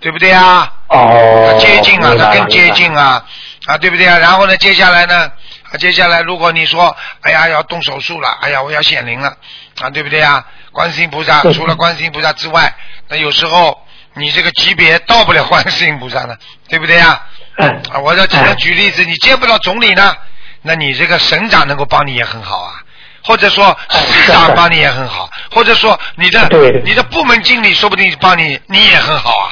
[0.00, 0.72] 对不对啊？
[0.88, 1.50] 哦。
[1.52, 2.94] 他接近啊，他更接近。
[2.94, 3.24] 啊，
[3.66, 4.18] 啊，对不对啊？
[4.18, 5.30] 然后呢，接下来呢，
[5.70, 9.36] 啊，接下来如果你说，哎呀，要动手术了，哎呀，我要显灵了，
[9.80, 10.44] 啊，对不对啊？
[10.72, 12.74] 观世音菩萨除了观世音菩萨之外，
[13.08, 13.80] 那有时候
[14.14, 16.36] 你这个级别到不了观世音菩萨呢，
[16.68, 17.22] 对不对呀？
[17.58, 17.82] 嗯。
[17.92, 20.14] 啊，我这只能举例子，你见不到总理呢，
[20.62, 22.82] 那你这个省长能够帮你也很好啊。
[23.26, 29.44] 或者说市长帮你也很好，或者说你的对对你的部门经理说不定帮你，你也很好啊。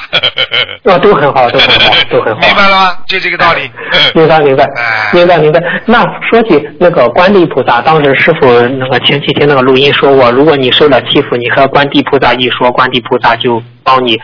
[0.93, 2.41] 啊， 都很好，都很好， 都很好。
[2.41, 2.99] 明白了吗？
[3.09, 3.71] 就这个道理。
[4.15, 5.61] 明白明白哎明白明白。
[5.87, 14.17] 那说起那个观地菩萨，当时师傅那个前几天那个录音说过，如果你受了欺负，你和观地菩萨一说，观地菩萨就帮你，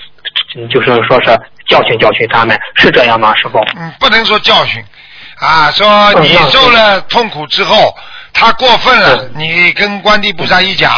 [0.56, 1.26] 嗯就是说是
[1.68, 3.58] 教训教训他们，是这样吗，师傅？
[3.76, 4.82] 嗯，不能说教训
[5.40, 7.94] 啊，说你受了痛苦之后，
[8.32, 10.92] 他过分了，你跟观地菩萨一讲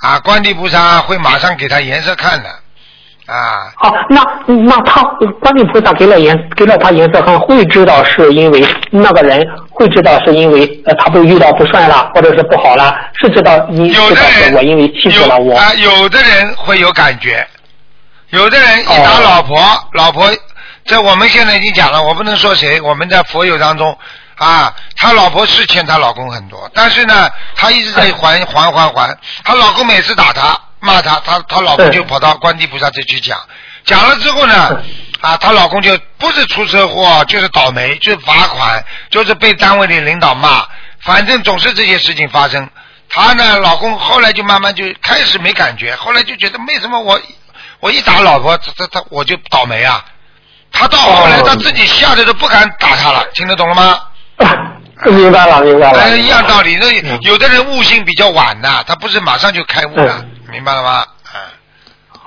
[0.00, 2.48] 啊，观地菩萨会马上给他颜色看的
[3.26, 3.72] 啊。
[3.82, 4.22] 哦，那
[4.54, 5.02] 那他
[5.40, 15.54] 观地菩萨给了颜给了他颜色看，会知道是因为那个人会知道是因为呃他被遇到不顺了，或者是不好了，是知道你有的人我因为气死了我。
[15.54, 17.46] 有啊，有的人会有感觉，
[18.30, 19.20] 有的人一打哦。
[19.22, 19.58] 老婆，
[19.92, 20.30] 老婆，
[20.84, 23.96] 这我们现在已经讲了，我不能说谁，我们在佛友当中
[24.40, 33.38] 啊，他老婆是欠他老公很多，但是呢，他一直在还还还还，他老公每次打他骂他，他他老公就跑到观地菩萨这去讲，
[33.84, 34.80] 讲了之后呢，
[35.20, 40.66] 啊，她老公就不是出车祸，就是倒霉，就是罚款，就是被单位的领导骂，
[41.02, 42.66] 反正总是这些事情发生。
[43.10, 47.20] 她呢，老公后来就慢慢就开始没感觉，后来就觉得为什么我
[47.80, 50.02] 我一打老婆，他他他我就倒霉啊？
[50.72, 51.44] 他到后来哦。
[51.46, 54.00] 他自己吓得都不敢打他了，听得懂了吗？
[55.10, 55.98] 明白了，明白了。
[55.98, 56.76] 哎，一样道理。
[56.80, 61.04] 那嗯有的人悟性比较晚呐，他不是马上就开悟了，明白了吗？
[61.34, 61.40] 嗯。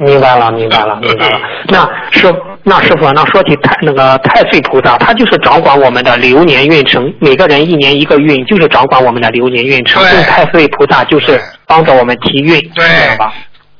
[0.07, 1.39] 明白了，明白了， 明白了。
[1.67, 10.01] 那师那师傅，那说起太那个太岁菩萨，他就是掌管我们的流年运程，每个人一年一个运，就是掌管我们的流年运程。
[10.01, 13.31] 对用太岁菩萨就是帮着我们提运，对这样吧？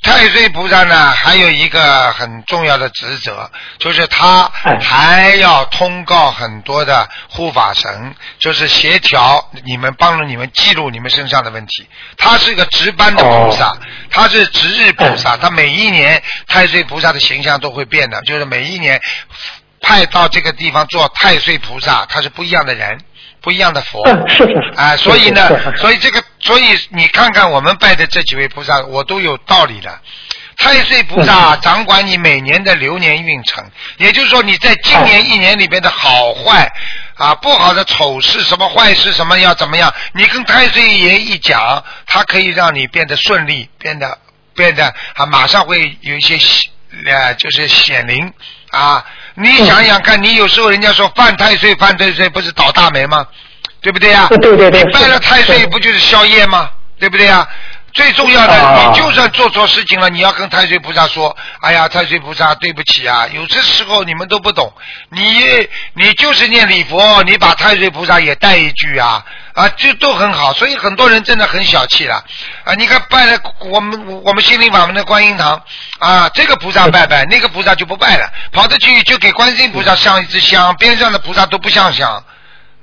[0.03, 11.87] 太太岁菩萨呢，还有一个很重要的职责，就是他哎还要通告很多的护法神，就是协调你们，帮助你们记录你们身上的问题。
[12.17, 13.77] 他是个值班的菩萨，哦
[14.11, 19.01] 他是值日菩萨，他每一年太岁菩萨的形象都会变的，就是每一年
[19.81, 22.97] 派到这个地方做太岁菩萨，他是不一样的人，
[23.41, 24.01] 不一样的佛。
[24.05, 24.73] 嗯，是是是。
[24.75, 29.99] 啊，所以呢所以这个，所以你看看我们拜的这几位菩萨，我都有道理的。
[30.56, 33.63] 太岁菩萨掌管你每年的流年运程，
[33.97, 36.71] 也就是说你在今年一年里边的好坏
[37.15, 44.17] 啊，不好的丑事什么坏事什么要怎么样，你跟太岁爷一讲，他可以让你变得顺利，变得
[44.53, 46.69] 变得啊，马上会有一些喜
[47.08, 48.32] 呃，就是显灵
[48.69, 49.03] 啊。
[49.34, 53.25] 你想想看，你有时候人家说犯太岁，犯太岁不是倒大霉吗？
[53.84, 56.72] 对不对呀、对对对你拜了太岁不就是宵夜吗？
[57.00, 57.46] 对不对呀、
[57.91, 63.28] 最重要的，啊你就算做错事情了，你要跟太岁菩萨说：“哎呀，太岁菩萨，对不起啊！
[63.34, 64.72] 有些时候你们都不懂，
[65.10, 69.22] 你你就是念礼佛，你把太岁菩萨也带一句啊
[69.54, 70.54] 啊，这都很好。
[70.54, 72.24] 所以很多人真的很小气了
[72.63, 72.74] 啊！
[72.76, 75.62] 你看拜了我们我们心灵法门的观音堂
[76.00, 82.24] 啊，这个菩萨拜拜，那个菩萨就不拜了，跑得去就给观世音菩萨上一支香，边上的菩萨都不上香。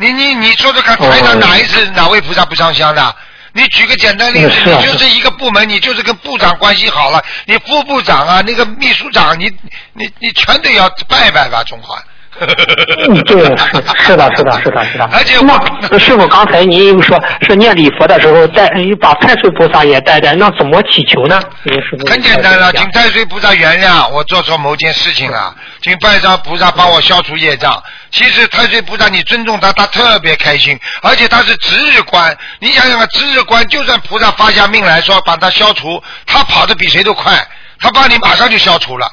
[0.01, 3.17] 你你你说说看，哦台长哪一次哪位菩萨不上香的？
[3.53, 9.53] 你举个简单例子，你就是一个部门，你就是跟部长关系好了，你副部长啊，那个秘书长，你
[9.93, 12.03] 你你全得要拜拜吧，中华。
[12.39, 15.09] 嗯，对，是是的，是的，是的，是的。
[15.13, 15.53] 而且那
[15.91, 21.41] 我师傅刚才您又说是念礼佛的时候带呃把太岁菩萨也带带，那怎么祈求呢？
[21.65, 27.83] 您师傅很简单了，请太岁菩萨原谅我做错某件事情了，请拜上菩萨帮我消除业障。
[28.11, 32.35] 其实太岁菩萨你尊重他，他特别开心，而且他是值日官。
[32.61, 37.33] 你想想看，值日官就算菩萨发下命来说把他消除，他跑得比谁都快，
[37.81, 39.07] 他帮你马上就消除了。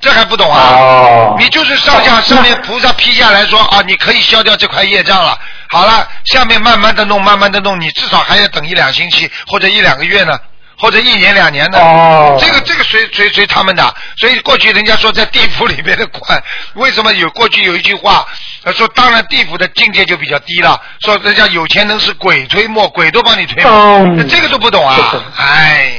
[0.00, 0.60] 这还不懂啊？
[0.72, 5.38] 哦，你就是上下上面菩萨批下来说啊，你可以消掉这块业障了。
[5.68, 10.38] 好了，下面慢慢的弄，慢慢的弄，你至少还要等一两星期或者一两个月呢，
[10.78, 11.78] 或者一年两年呢。
[11.78, 16.42] 哦，这个这个随随随他们的，所以过去人家说在地府里面的官，
[16.74, 18.26] 为什么有过去有一句话，
[18.64, 24.96] 呃说当然地府的境界就比较低了，说人家有钱能使鬼推磨，鬼都帮你推磨，这个都不懂啊
[25.36, 25.92] 哎。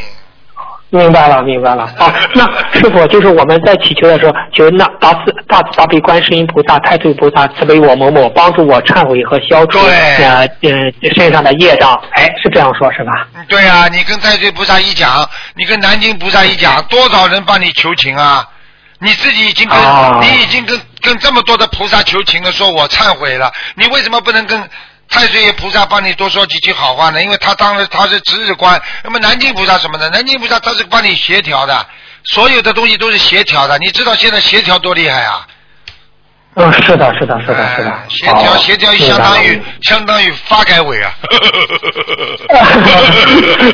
[0.92, 1.88] 明白了，明白了。
[1.98, 9.90] 好， 那师傅就是我们在祈求的时候，求那大慈大慈大悲观世音菩萨、太岁菩萨慈悲我某某，帮助我忏悔和消除对
[10.26, 10.72] 呃呃
[11.16, 12.00] 身上的业障。
[12.12, 13.12] 哎，是这样说，是吧？
[13.36, 18.46] 嗯对啊，你跟太岁菩萨一讲，你跟南京菩萨一讲，多少人帮你求情啊？
[19.00, 24.62] 你自己已经跟、啊你已经跟跟这么多的菩萨求情了，说我忏悔了，你为什么不能跟
[25.12, 27.22] 太岁爷菩萨帮你多说几句好话呢？
[27.22, 31.86] 因为他当时他是值日官，那么南京菩萨什么呢，南京菩萨他是帮你协调的，
[32.24, 33.78] 所有的东西都是协调的。
[33.78, 35.46] 你知道现在协调多厉害啊？
[36.56, 38.04] 嗯，是的，是的，是的，是的哎。
[38.10, 41.10] 协调哦协调相当于相当于发改委啊。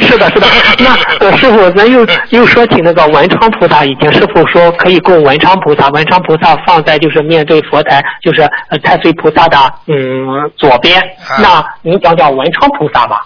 [0.02, 0.48] 是的，是的。
[0.80, 11.02] 那呃，师傅，咱又又说起那个文昌菩萨，以前师傅说可以供文昌菩萨，文昌菩萨放在就是面对佛台，就是呃太岁菩萨的嗯左边。
[11.28, 13.26] 啊那您讲讲文昌菩萨吧。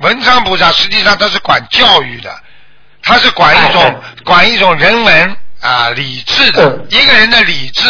[0.00, 2.30] 文昌菩萨实际上他是管教育的，
[3.02, 7.82] 他是管一种、管一种人文啊理智的、嗯一个人的理智，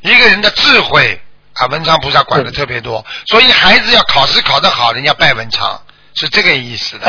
[0.00, 1.20] 一个人的智慧
[1.54, 5.80] 啊，文昌菩萨管的嗯特别多，所以孩子要考试考得好，人家拜文昌
[6.14, 7.06] 是这个意思的。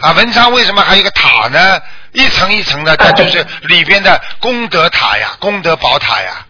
[0.00, 1.80] 啊，文昌为什么还有一个塔呢？
[2.12, 6.44] 一层一层的，它嗯就是里边的功德塔呀，功德宝塔呀，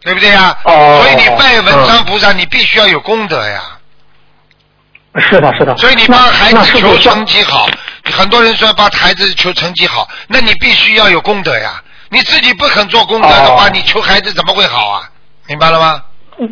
[0.00, 0.56] 对不对呀？
[0.64, 3.62] 哦所以你拜文昌菩萨，你必须要有功德呀。
[5.18, 5.76] 是的，是的。
[5.76, 7.66] 所以你帮孩子求成绩好，
[8.12, 11.82] 很多人说帮孩子求成绩好，那你必须要有功德呀。
[12.08, 15.10] 你自己不肯做功德的话，哦你求孩子怎么会好啊？
[15.48, 16.02] 明白了吗？
[16.38, 16.48] 嗯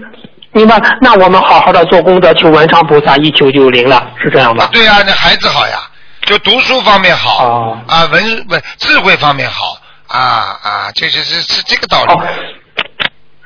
[0.52, 0.80] 明白。
[1.00, 4.68] 那我们好好的做功德，求文昌菩萨一求就灵了，是这样啊吧，？
[4.72, 5.78] 对啊，那孩子好呀，
[6.22, 9.76] 就读书方面好，哦啊文文智慧方面好，
[10.06, 10.20] 啊
[10.62, 12.12] 啊，这是是是这个道理。
[12.12, 12.22] 哦，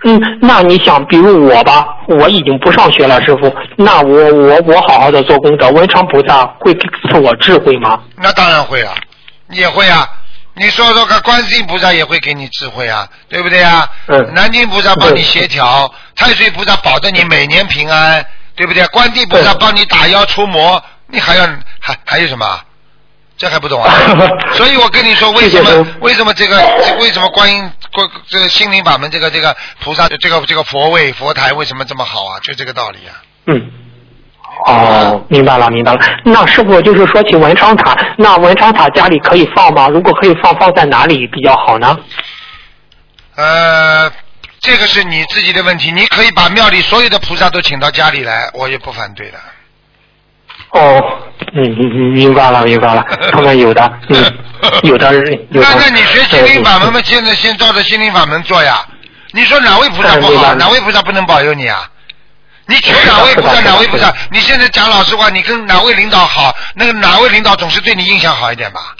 [0.04, 7.98] 嗯，那你想，比如我吧，我已经不上学了，师傅，那我我我好好的做功德，文昌菩萨会赐我智慧吗？
[8.16, 8.92] 那当然会啊，
[9.50, 10.06] 也会啊。
[10.58, 13.88] 你说说看，观世音菩萨也会给你智慧啊，对不对啊？
[14.06, 18.24] 嗯南京菩萨帮你协调，太岁菩萨保证你每年平安，
[18.56, 18.86] 对不对？
[18.88, 21.46] 观地菩萨帮你打妖除魔，你还要
[21.80, 22.60] 还还有什么？
[23.36, 23.94] 这还不懂啊？
[24.54, 32.40] 所以我跟你说，为什么为什么这个这为什么观音观这个心灵法门这个这个菩萨这个这个佛位佛台为什么这么好啊？
[32.42, 33.22] 就这个道理啊。
[33.46, 33.70] 嗯，
[34.66, 36.00] 哦，明白了，明白了。
[36.24, 39.88] 那师傅就是说起文昌塔，那文昌塔家里可以放吗？
[39.88, 41.96] 如果可以放，放在哪里比较好呢？
[43.36, 44.10] 呃，
[44.60, 49.38] 这个是你自己的问题，你可以把庙里所有的菩萨都请到家里来，我也不反对的。
[50.70, 51.00] 哦，
[51.54, 53.04] 嗯嗯嗯，明白了，明白了。
[53.32, 54.24] 他们有的，嗯，
[54.82, 55.68] 有的人有的。
[55.68, 58.84] 那那你学心灵法门嘛，现在先照着心灵法门做呀。
[59.30, 60.54] 你说哪位菩萨不好？
[60.56, 61.88] 哪位菩萨不能保佑你啊？
[62.68, 64.14] 你求哪位菩萨， 哪位菩萨？
[64.30, 68.94] 你现在讲老实话，你跟哪位领导好，那个哪位领导总是对你印象好一点吧？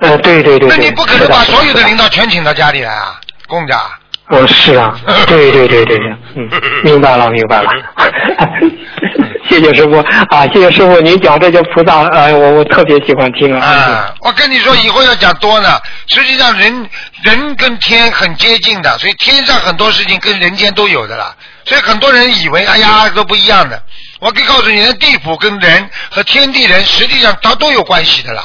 [0.00, 0.76] 呃，对对对对。
[0.76, 1.96] 那你不可能把所有的领。
[1.96, 3.98] 导全请到家里来啊，供着啊。
[4.30, 4.94] 嗯，是啊，
[5.26, 6.48] 对对对对对，嗯，
[6.84, 7.70] 明白了明白了。
[9.48, 13.66] 谢谢师傅啊，谢谢师傅，您讲这些菩萨，呃，我我特别喜欢听啊。
[13.66, 15.80] 啊，我跟你说，以后要讲多呢。
[16.08, 16.90] 实际上人，
[17.22, 21.34] 人跟天很接近的，所以天上很多事情跟人间都有的啦。
[21.68, 23.82] 所以很多人以为，哎呀，都不一样的。
[24.20, 28.42] 我可以告诉你，地府跟人和天地人，实际上它都有关系的啦。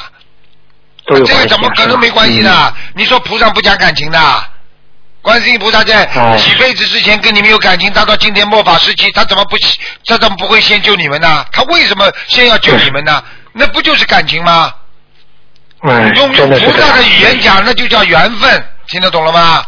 [1.05, 2.73] 这都有关系个怎么可能没关系嗯？
[2.95, 4.43] 你说菩萨不讲感情的？
[5.21, 9.55] 观世音菩萨在哎几辈子之前跟你们有感情，他到今天末法时期，他怎么不
[10.05, 11.45] 他怎么不会先救你们呢？
[11.53, 13.23] 他为什么先要救你们呢？
[13.53, 14.73] 那不就是感情吗？
[15.79, 19.65] 哎，用真的是这样菩萨的语言讲，那就叫缘分，听得懂了吗？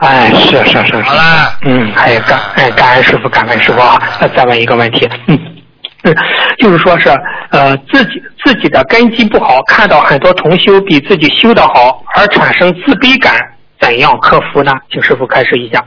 [0.00, 1.02] 哎，是是是是。
[1.02, 3.98] 好了嗯，还有，感哎感恩师傅，感恩师傅啊！
[4.36, 5.38] 再问一个问题，嗯
[6.02, 6.14] 嗯，
[6.58, 7.08] 就是说是
[7.50, 13.34] 呃自己自己的根基不好，看到很多同修比自己修得好，而产生自卑感，
[13.80, 14.72] 怎样克服呢？
[14.90, 15.82] 请师傅开示一下。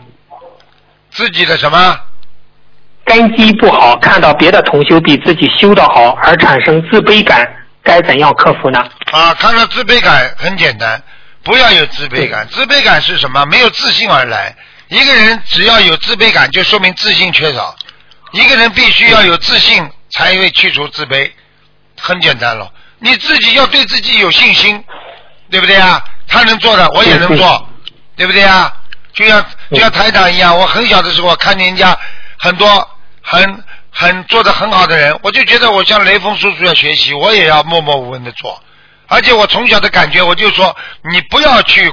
[1.12, 1.98] 自己的什么？
[3.06, 7.48] 根基不好，看到别的同修比自己修得好，而产生自卑感，
[7.84, 8.80] 该怎样克服呢？
[9.12, 11.02] 啊，看到自卑感很简单，
[11.44, 12.48] 不要有自卑感。
[12.50, 13.46] 自卑感是什么？
[13.46, 14.56] 没有自信而来。
[14.88, 17.76] 一个人只要有自卑感，就说明自信缺少。
[18.32, 21.32] 一个人必须要有自信，才会去除自卑。
[22.00, 24.84] 很简单了，你自己要对自己有信心，
[25.52, 26.04] 对不对啊？
[26.28, 27.70] 他能做的，我也能做，
[28.16, 28.72] 对不对啊？
[29.14, 31.98] 就像就像台长一样，我很小的时候看见人家
[32.38, 32.88] 很多
[33.22, 38.64] 很很做的很好的人，我就觉得我向雷锋叔叔要学习，我也要默默无闻的做。
[39.10, 40.76] 而且我从小的感觉，我就说
[41.12, 41.92] 你不要去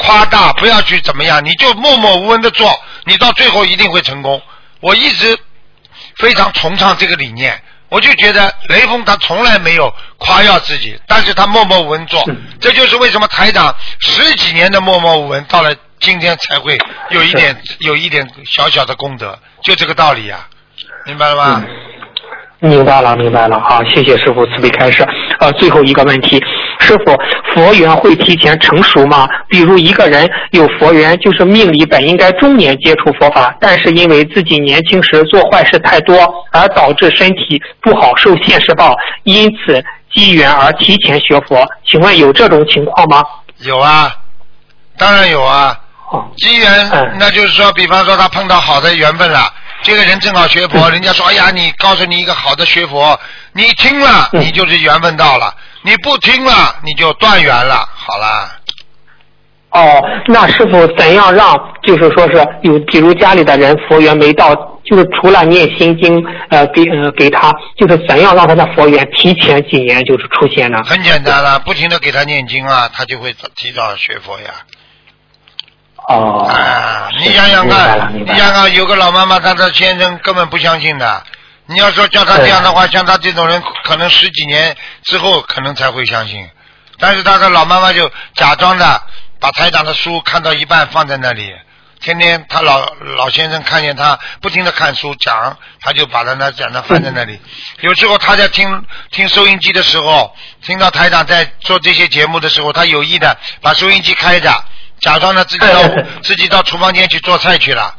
[0.00, 2.70] 夸大，不要去怎么样，你就默默无闻的做，
[3.04, 4.42] 你到最后一定会成功。
[4.80, 5.38] 我一直
[6.16, 12.22] 非常崇尚这个理念，我就觉得雷锋他从来没有夸耀自己，但是他默默无闻做，
[12.60, 16.76] 这就是为什么台长十几年的默默无闻，到了今天才会
[17.10, 20.46] 有一点有一点小小的功德，就这个道理呀、
[21.06, 21.64] 明白了吗？
[22.60, 23.60] 明白了，明白了。
[23.60, 25.06] 好，谢谢师傅慈悲开示。
[25.38, 26.42] 呃，最后一个问题，
[26.80, 27.14] 师傅，
[27.52, 29.28] 佛缘会提前成熟吗？
[29.48, 36.16] 比如一个人有佛缘，就是命里本应该中年接触佛法，但是因为自己年轻时做坏事太多，
[36.52, 41.66] 而导致身体不好受现世报，因此机缘而提前学佛。
[41.86, 43.22] 请问有这种情况吗？
[43.58, 44.10] 有啊，
[44.96, 45.78] 当然有啊。
[46.10, 49.40] 哦，机缘，嗯那就是说，比方说他碰到好的缘分了，
[49.84, 53.20] 这个人正好学佛，人家说，哎呀，你告诉你一个好的学佛，
[53.52, 57.86] 你听了，嗯你就是缘分到了；你不听了，你就断缘了。
[57.94, 58.50] 好了，
[59.70, 64.54] 哦，那师傅怎样让就是说是有，比如家里的人佛缘没到，
[64.86, 70.82] 就是除了念心经，呃，给呃给他，就是怎样让他的佛缘提前几年就是出现呢？
[70.86, 74.46] 很简单了，不停的给他念经啊，他就会提早学佛呀。
[76.08, 81.22] 哦，啊，你想想看，你想想看，有个老妈妈，她的先生根本不相信的。
[81.66, 86.46] 你要说叫他这样的话，像他这种人，可能十几年之后可能才会相信。
[86.98, 89.02] 但是他的老妈妈就假装的
[89.40, 91.50] 把台长的书看到一半放在那里，
[92.02, 92.86] 天天他老
[93.16, 97.40] 老先生看见他不停的看书讲，他就把他那讲的放在那里。
[97.80, 104.52] 有时候他在听听收音机的时候，听到台长在做这些节目的时候，他有意的把收音机开着，
[105.00, 105.82] 假装呢自己到
[106.22, 107.94] 自己到厨房间去做菜去了。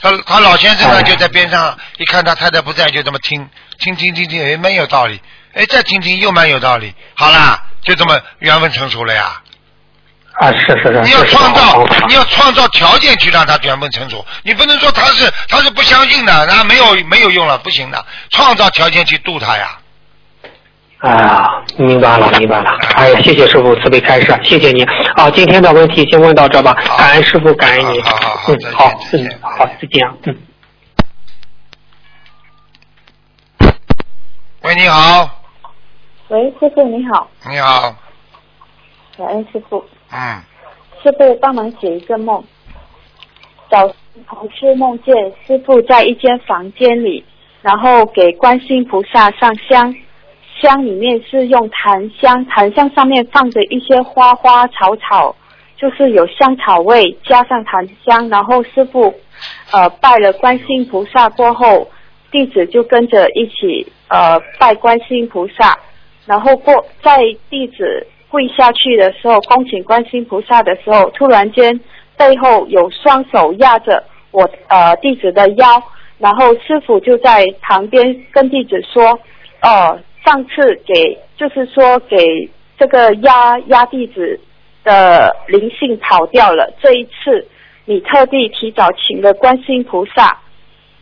[0.00, 3.48] 他他老先生呢哎就在边上，一看他太太不在，就这么听
[3.78, 5.20] 听听听听，哎，蛮有道理，
[5.54, 9.40] 哎，再听听又蛮有道理，好啦，就这么缘分成熟了呀。
[10.34, 19.78] 啊，是是是，你要创造你要创造条件去让他缘分成熟，你不能说他是他是不相信的，那没有没有用了，不行的，创造条件去度他呀。
[21.04, 22.70] 啊，明白了，明白了。
[22.96, 24.82] 哎呀，谢谢师傅慈悲开示，谢谢你。
[25.16, 28.00] 啊，今天的问题先问到这吧，感恩师傅，感恩你。
[28.00, 30.36] 好好好嗯再，见好，再见嗯，好，再见啊，嗯。
[34.62, 35.28] 喂，你好，
[36.28, 37.94] 喂，师傅你好，你好，
[39.18, 39.84] 感恩师傅。
[40.10, 40.42] 嗯，
[41.02, 42.42] 师傅帮忙解一个梦。
[43.70, 43.96] 早晨
[44.26, 45.14] 同事梦见
[45.46, 47.22] 师傅在一间房间里，
[47.60, 49.94] 然后给观世音菩萨上香，
[50.60, 55.34] 香里面是用檀香，檀香上面放着一些花花草草，
[55.76, 59.12] 就是有香草味，加上檀香，然后师傅
[59.72, 61.88] 呃拜了观世音菩萨过后，
[62.30, 65.78] 弟子就跟着一起呃拜观世音菩萨，
[66.26, 67.18] 然后过在
[67.50, 71.78] 弟子跪下去的时候，恭请观世音菩萨的时候，突然间
[72.16, 75.82] 背后有双手压着我呃弟子的腰，
[76.18, 79.18] 然后师傅就在旁边跟弟子说，
[79.62, 82.48] 哦，上次给就是说给
[82.78, 84.40] 这个压压弟子
[84.82, 87.46] 的灵性跑掉了，这一次
[87.84, 90.40] 你特地提早请了观世音菩萨，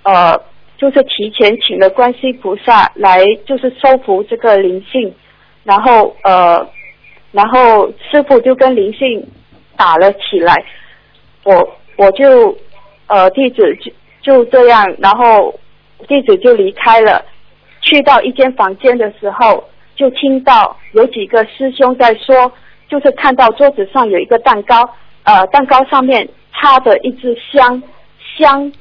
[0.03, 0.37] 呃，
[0.77, 5.15] 就是提前请了观世音菩萨来，就是收服这个灵性，
[5.63, 6.69] 然后呃，
[7.31, 9.25] 然后师傅就跟灵性
[9.77, 10.55] 打了起来，
[11.45, 12.57] 我我就
[13.07, 15.55] 呃弟子就就这样，然后
[16.09, 17.25] 弟子就离开了，
[17.83, 19.63] 去到一间房间的时候，
[19.95, 22.51] 就听到有几个师兄在说，
[22.89, 24.89] 就是看到桌子上有一个蛋糕，
[25.25, 27.83] 呃，蛋糕上面插着一支香，
[28.37, 28.73] 香，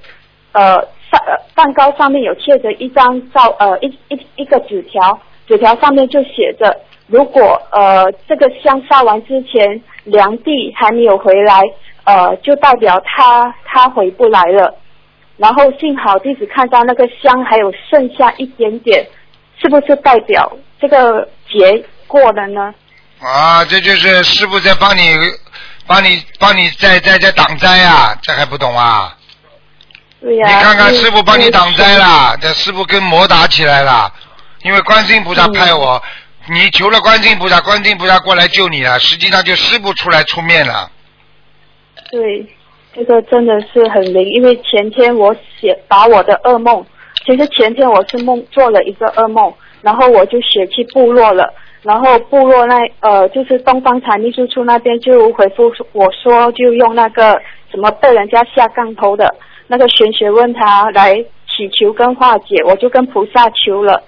[0.53, 0.75] 呃，
[1.11, 1.19] 上
[1.55, 6.75] 蛋糕上面有贴着一张照，呃，一一一个纸条，纸条上面就写着，
[7.07, 11.61] 如果呃这个香烧完之前，梁帝还没有回来，
[12.05, 14.73] 呃，就代表他他回不来了。
[15.41, 19.03] 然后幸好弟子看到那个香还有剩下一点点，
[19.59, 22.73] 是不是代表这个劫过了呢？
[23.19, 25.15] 啊，这就是师傅在帮你，
[25.87, 29.17] 帮你，帮你在在在挡灾啊，这还不懂啊？
[30.21, 31.97] 对呀、你看看师傅帮你挡灾。
[31.97, 34.13] 了，这师傅跟魔打起来了，
[34.61, 35.99] 因为观世音菩萨派我，
[36.51, 40.91] 你求了观世音菩萨，观世音菩萨过来救你了，实际上就师傅出来出面了。
[42.11, 42.45] 对，
[42.93, 46.85] 这个真的是很灵，因为前天我写把我的噩梦，
[47.25, 59.33] 其实前天我是梦做了一个噩梦，然后我就写去部落了，然后部落那呃就是东方财秘书处那边就回复我说，就用那个什么被人家下杠头的
[59.67, 61.15] 那个玄学问他来
[61.47, 64.03] 祈求跟化解，我就跟菩萨求了。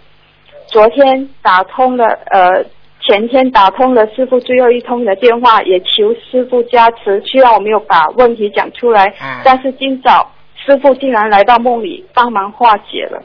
[0.67, 2.65] 昨天打通了，呃，
[3.05, 7.21] 前天打通了师傅最后一通的电话，也求师傅加持。
[7.25, 10.31] 虽然我没有把问题讲出来，嗯但是今早
[10.65, 13.21] 师傅竟然来到梦里帮忙化解了。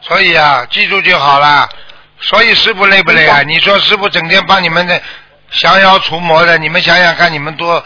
[0.00, 1.68] 所以啊，记住就好了。
[2.20, 3.42] 所以师傅累不累啊？
[3.42, 5.00] 你说师傅整天帮你们的
[5.50, 7.82] 降妖除魔的，你们想想看，你们多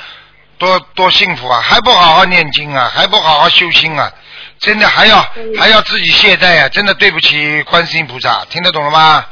[0.58, 1.60] 多多幸福啊！
[1.60, 4.10] 还不好好念经啊，还不好好修心啊！
[4.58, 5.26] 真的还要
[5.58, 6.68] 还要自己懈怠啊！
[6.68, 9.24] 真的对不起观世音菩萨，听得懂了吗？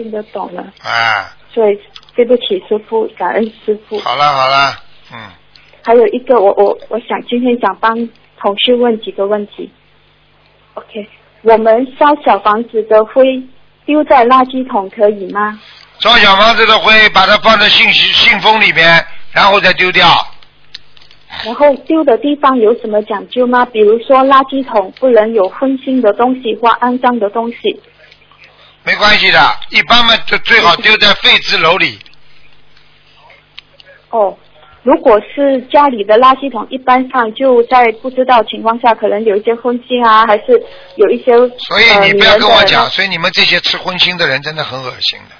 [0.00, 1.78] 听得懂了，啊，所以
[2.16, 3.98] 对不起师傅，感恩师傅。
[3.98, 4.74] 好了好了，
[5.12, 5.18] 嗯，
[5.84, 7.94] 还有一个，我我我想今天想帮
[8.38, 9.70] 同事问几个问题。
[10.72, 11.06] OK，
[11.42, 13.22] 我们烧小房子的灰
[13.84, 15.60] 丢在垃圾桶可以吗？
[15.98, 20.06] 烧小房子的灰，把它放在信息信封里面，然后再丢掉。
[21.44, 23.66] 然后丢的地方有什么讲究吗？
[23.66, 27.56] 比如说垃圾桶不能有荤腥的东西或肮脏的东西。
[28.82, 31.98] 没关系的，一般嘛就最好丢在废纸篓里。
[34.08, 34.36] 哦，
[34.82, 40.60] 如果是家里的垃圾桶，一般上就在不知道情况下，可能有一些荤腥啊，还是
[40.96, 45.36] 有一些所以呃你不要跟我讲，所以你们这些吃荤腥的人真的很恶心的，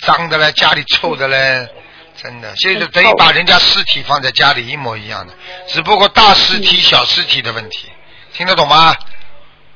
[0.00, 1.66] 脏的嘞，家里臭的嘞，
[2.14, 5.32] 真的，就是等于把人家尸体放在家里一模一样的，
[5.66, 7.88] 只不过大尸体、小尸体的问题，
[8.34, 8.94] 听得懂吗？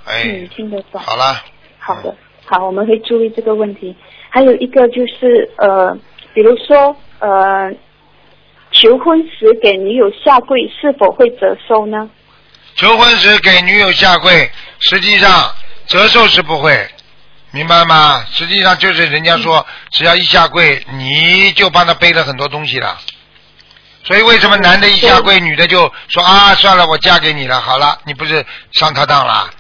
[0.05, 1.01] 哎，嗯，听得懂。
[1.01, 1.43] 好了，
[1.79, 2.15] 好的，
[2.51, 3.95] 好，我们会注意这个问题。
[4.31, 5.95] 还有一个就是呃，
[6.33, 7.71] 比如说呃，
[8.71, 12.09] 求婚时给女友下跪是否会折寿呢？
[12.75, 15.53] 求婚时给女友下跪，实际上
[15.87, 16.89] 折寿是不会，
[17.51, 18.25] 明白吗？
[18.31, 22.97] 实际上就是人家说，只要一下跪，你就帮他背了很多东西了。
[24.05, 28.43] 所以为什么男的一下跪，女的就说啊，算了，我嫁给你了，好了，你不是
[28.73, 29.51] 上他当了？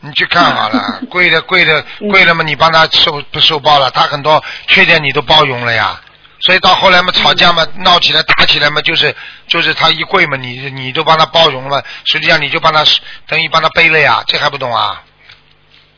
[0.00, 3.90] 你去看好了， 贵的贵的贵了嘛，你帮他受不受报了？
[3.90, 6.00] 他很多缺点你都包容了呀。
[6.40, 9.12] 所以到后来嘛，吵架嘛，闹起来打起来嘛，就是
[9.48, 12.84] 就是他一跪嘛，你你都帮他包容了嘛，实际上你就帮他
[13.26, 15.02] 等于帮他背了呀，这还不懂啊？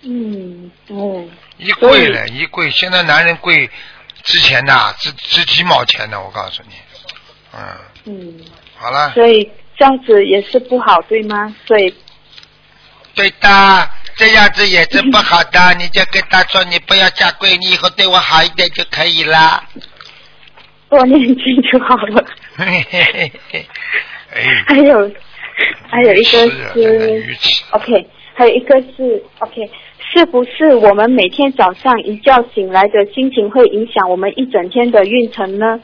[0.03, 1.29] 嗯，哦，
[1.59, 3.69] 一跪了，一跪，现在男人跪
[4.23, 6.19] 之前的值值几毛钱呢？
[6.19, 6.75] 我告诉你，
[7.55, 7.61] 嗯，
[8.07, 8.41] 嗯，
[8.79, 11.55] 好了，所以这样子也是不好，对吗？
[11.67, 11.95] 所以
[13.15, 19.63] 对的，这样子也是不好的，你就跟他说你不要下跪，你以后对我好一点就可以了。
[20.89, 22.25] 多念经就好了。
[22.57, 23.67] 嘿嘿嘿嘿，
[24.35, 25.11] 哎，还有
[25.89, 27.37] 还有一个是
[27.71, 29.71] OK，还有一个是 OK，
[30.13, 35.81] 是不是我们每天早上一觉醒来的心情会影响我们一整天的运程呢？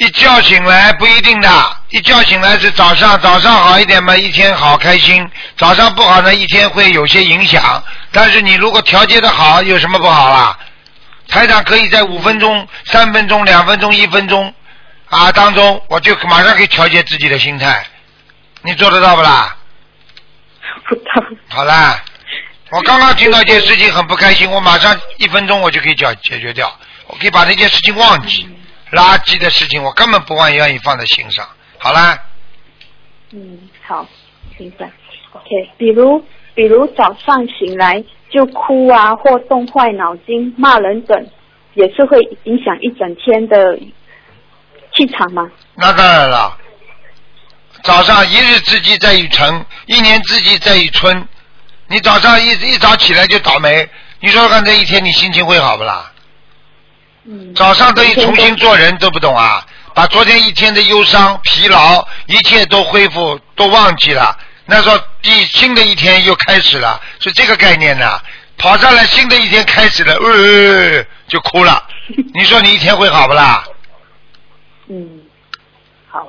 [0.00, 5.22] 一觉醒来不一定的，一觉醒来是早上，早上好一点嘛，一天好开心；
[5.58, 7.84] 早上不好呢，一天会有些影响。
[8.10, 10.58] 但是你如果调节的好，有什么不好啦？
[11.28, 14.54] 台长可以在五分钟、三分钟、两分钟、一分钟
[15.10, 17.84] 啊当中，我就马上可以调节自己的心态。
[18.62, 19.54] 你做得到不啦？
[20.88, 21.02] 不到。
[21.50, 22.02] 好啦，
[22.70, 26.74] 我刚刚听到一件事情很不开心，我马上一分钟我就可以解解决掉，
[27.06, 28.48] 我可以把那件事情忘记。
[28.92, 31.46] 垃圾的事情我根本不愿愿意放在心上。
[31.78, 32.18] 好啦，
[33.32, 34.06] 嗯，好，
[34.58, 34.90] 明白。
[35.32, 36.24] OK，比如
[36.54, 41.26] 比如早上醒来就哭啊，或动坏脑筋、骂人等，
[41.74, 43.78] 也是会影响一整天的
[44.94, 45.48] 气场吗？
[45.74, 46.58] 那当然了。
[47.82, 51.26] 早上一日之计在于晨，一年之计在于春。
[51.86, 53.88] 你早上一一早起来就倒霉，
[54.18, 56.09] 你说看这一天你心情会好不啦？
[57.30, 57.54] 嗯。
[57.54, 59.64] 早上等于重新做人，都不懂啊！
[59.94, 64.36] 把昨天一天的忧伤、疲劳，一切都恢复，都忘记了。
[64.66, 68.06] 那时候第新的一天又开始了，是这个概念呢。
[68.56, 71.82] 跑上来，新的一天开始了，呃，就哭了。
[72.34, 73.64] 你说你一天会好不啦？
[74.88, 75.22] 嗯，
[76.08, 76.28] 好，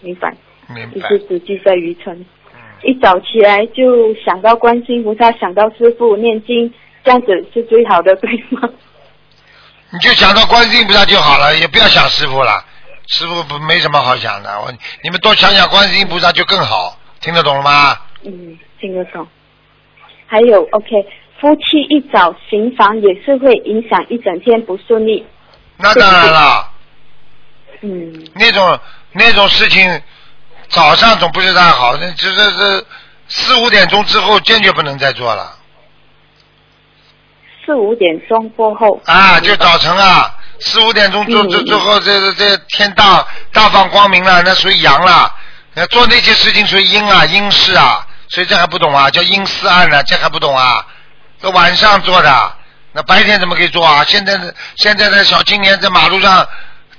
[0.00, 0.34] 明白。
[0.68, 0.94] 明白。
[0.94, 2.24] 一日之计在于晨。
[2.82, 6.72] 一早起来就想到观世音菩萨，想到师傅念经，
[7.04, 8.68] 这样子是最好的，对吗？
[9.96, 12.62] 你就想到观世音菩萨就好了，也不要想师傅了。
[13.06, 14.70] 师傅不没什么好想的，我
[15.02, 17.98] 你们多想想观世音菩萨就更好，听得懂了吗？
[18.24, 19.26] 嗯，听得懂。
[20.26, 20.88] 还有 OK，
[21.40, 25.26] 夫妻一早行房也是会影响一整天不顺利。
[25.78, 26.68] 那当然了。
[27.80, 28.28] 嗯。
[28.34, 28.78] 那种
[29.12, 30.02] 那种事情，
[30.68, 32.86] 早上总不是太好，这这这
[33.28, 35.55] 四五点钟之后坚决不能再做了。
[37.66, 39.00] 四五点钟过后。
[39.04, 45.34] 啊，就早晨啊，四五点钟做做之后，这这这天大大放光明了，那属于阳了。
[45.74, 50.86] 那做那些事情属于阴啊，阴事啊，所以这还不懂啊，叫阴司暗呢，这还不懂啊？
[51.42, 52.52] 这晚上做的，
[52.92, 54.02] 那白天怎么可以做啊？
[54.06, 56.48] 现在的现在的小青年在马路上，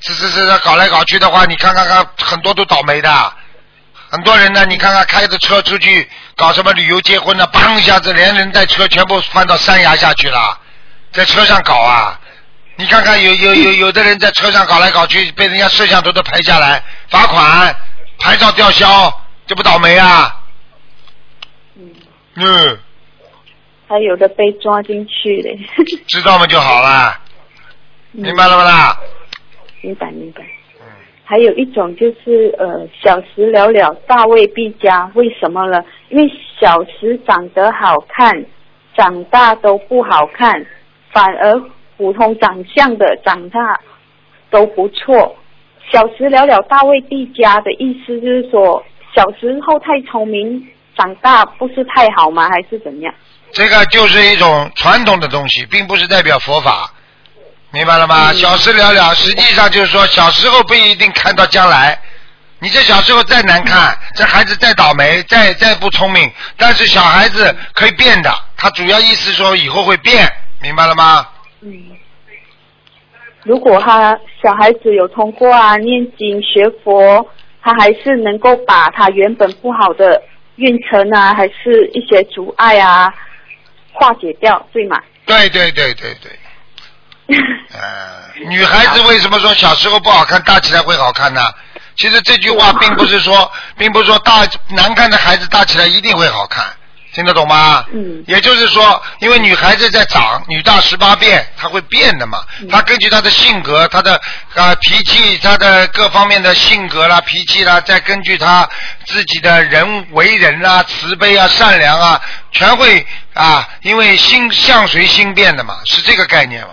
[0.01, 3.33] 这这这搞来搞去的话，你看看看，很多都倒霉的。
[4.09, 10.59] 很多人呢，你看看开着车出去搞什么旅游结婚呢，砰一下子连人带车全部翻到山崖下去了，
[11.11, 12.19] 在车上搞啊！
[12.79, 17.75] 你看看有有有有的人在车上搞来搞去，被人家摄像头都拍下来，罚款，
[18.19, 20.41] 牌照吊销，这不倒霉啊？
[21.75, 21.91] 嗯。
[22.35, 22.79] 嗯。
[23.89, 25.49] 还有的被抓进去的。
[26.07, 26.45] 知道吗？
[26.45, 27.19] 就好了。
[28.11, 28.97] 明白了不啦？
[29.81, 30.43] 明白明白。
[31.29, 35.11] 还有一种就是呃，小时了了，大未必佳。
[35.13, 35.83] 为什么呢？
[36.07, 36.23] 因为
[36.57, 38.45] 小时长得好看，
[38.95, 40.65] 长大都不好看，
[41.11, 41.61] 反而
[41.97, 43.59] 普通长相的长大
[44.49, 45.35] 都不错。
[45.91, 48.81] 小时了了，大未必佳的意思就是说，
[49.13, 50.65] 小时候太聪明，
[50.95, 52.47] 长大不是太好吗？
[52.49, 53.13] 还是怎样？
[53.51, 56.93] 这个就是一种传统的东西，并不是代表佛法。
[57.77, 58.33] 明白了吗？
[58.33, 61.95] 小事了了，实际上就是说，小时候不一定看到将来。
[62.57, 68.33] 你这小时候再难看，这孩子再倒霉，再再不聪明，但是小孩子可以变的。
[68.57, 70.27] 他主要意思说以后会变，
[70.59, 71.27] 明白了吗？
[71.61, 71.69] 嗯。
[73.43, 77.29] 如果他小孩子有通过啊，念经学佛，
[77.61, 80.19] 他还是能够把他原本不好的
[80.55, 83.13] 运程啊，还是一些阻碍啊，
[83.93, 84.99] 化解掉，对吗？
[85.27, 86.31] 对对对对对。
[87.73, 91.41] 呃，女孩子为什么说小时候不好看，大起来会好看呢？
[91.97, 96.63] 其实这句话并不是说，并不是说大难看的孩子大起来一定会好看，
[97.11, 97.83] 听得懂吗？
[97.91, 98.23] 嗯。
[98.27, 102.39] 也就是说，因为女孩子在长，女大十八变，她会变的嘛。
[102.69, 104.21] 她根据她的性格、她的
[104.53, 108.69] 啊脾气、她的各方面的性格啦、脾气啦，再根据她
[109.05, 112.21] 自己的人为人啊、慈悲啊、善良啊，
[112.51, 116.69] 全会啊，因为心相随心变的嘛，是这个概念嘛。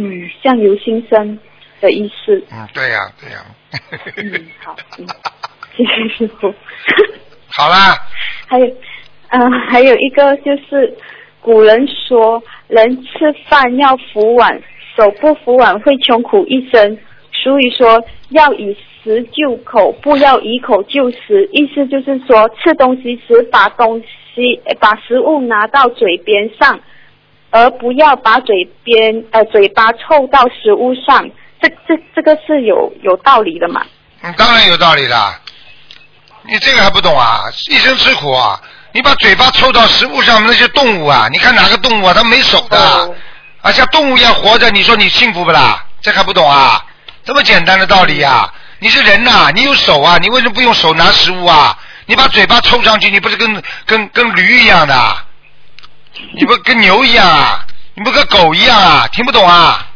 [0.00, 1.38] 嗯，相由心生
[1.80, 2.40] 的意思。
[2.52, 3.44] 嗯，对呀，对呀。
[4.16, 5.06] 嗯，好，嗯，
[5.76, 6.54] 谢谢师傅。
[7.48, 7.98] 好啦。
[8.46, 8.66] 还有，
[9.30, 10.96] 嗯，还有一个就是，
[11.40, 14.62] 古人说，人吃饭要扶碗，
[14.96, 16.98] 手不扶碗会穷苦一生。
[17.32, 21.48] 所以说，要以食救口，不要以口救食。
[21.52, 24.00] 意思就是说，吃东西时把东
[24.34, 26.80] 西把食物拿到嘴边上。
[27.50, 31.28] 而不要把嘴边呃嘴巴凑到食物上，
[31.60, 33.84] 这这这个是有有道理的嘛？
[34.22, 35.40] 嗯，当然有道理啦。
[36.42, 37.42] 你这个还不懂啊？
[37.70, 38.60] 一生吃苦啊！
[38.92, 43.14] 你你把嘴巴凑到食物上，那些动物啊，你看哪个动物啊，它没手的，哦
[43.62, 45.86] 啊，像动物一样活着，你说你幸福不啦？
[46.02, 46.84] 这还不懂啊？
[47.22, 51.78] 这么简单的道理呀、你是人呐、你有手啊，你为什么不用手拿食物啊？
[52.06, 54.94] 你把嘴巴凑上去，你不是跟跟跟驴一样的？
[56.34, 57.64] 你不跟牛一样啊？
[57.94, 59.08] 你不跟狗一样啊？
[59.12, 59.86] 听不懂啊？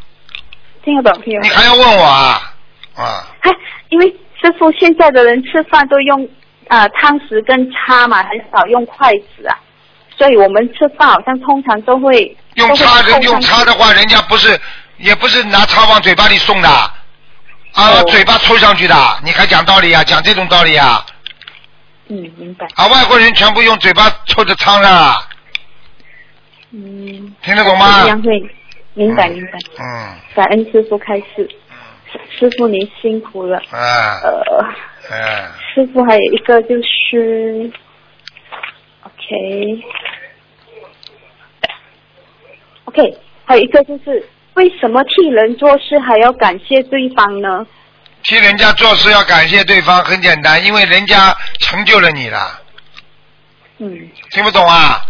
[0.85, 1.49] 听得懂，听得懂。
[1.49, 2.55] 你还要问我啊？
[2.97, 3.51] 啊，哎，
[3.89, 4.07] 因为
[4.41, 6.29] 师傅现在的人吃饭都用
[6.69, 9.57] 呃汤匙跟叉嘛，很少用筷子啊，
[10.19, 14.61] 所以我们吃饭好像通常都会用叉人用叉的话，人家不是
[14.99, 16.93] 也不是拿叉往嘴巴里送的，啊，
[17.75, 20.03] 哦嘴巴抽上去的，你还讲道理啊？
[20.05, 21.05] 讲这种道理啊？
[22.09, 22.67] 嗯，明白。
[22.75, 25.23] 啊，外国人全部用嘴巴抽着汤啊，
[26.73, 28.09] 嗯，听得懂吗一？
[28.09, 28.31] 样会
[28.95, 29.59] 明白明白。
[29.79, 31.49] 嗯感恩师傅开示，
[32.31, 33.61] 师傅您辛苦了。
[33.71, 33.79] 嗯
[34.23, 34.43] 呃，
[35.11, 37.71] 嗯，师傅还有一个就是
[39.03, 39.85] ，OK，OK，、
[42.85, 47.67] OK，还有一个就是为什么替人做事还要感谢对方呢？
[48.25, 52.61] 替人家做事要感谢对方，很简单，因为人家成就了你了，
[53.79, 55.05] 嗯，听不懂啊？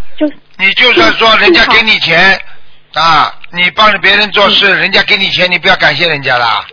[0.71, 2.39] 就你就算说人家给你钱
[2.93, 6.65] 啊，你帮着别人做事，人家给你钱，你不要感谢人家啦。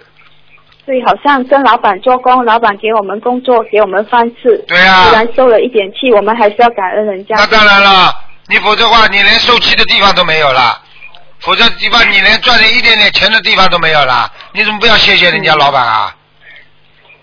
[0.86, 7.36] 对，好像跟老板做工，老板给我们工作，给我们饭吃，对啊、虽然受了一点气，我们还是要感恩人家。
[7.36, 8.14] 那当然了，
[8.48, 10.80] 你否则的话，你连受气的地方都没有了，
[11.40, 16.14] 否则地方你连赚了一点点钱的地方都没有了，你怎么不要谢谢人家老板啊？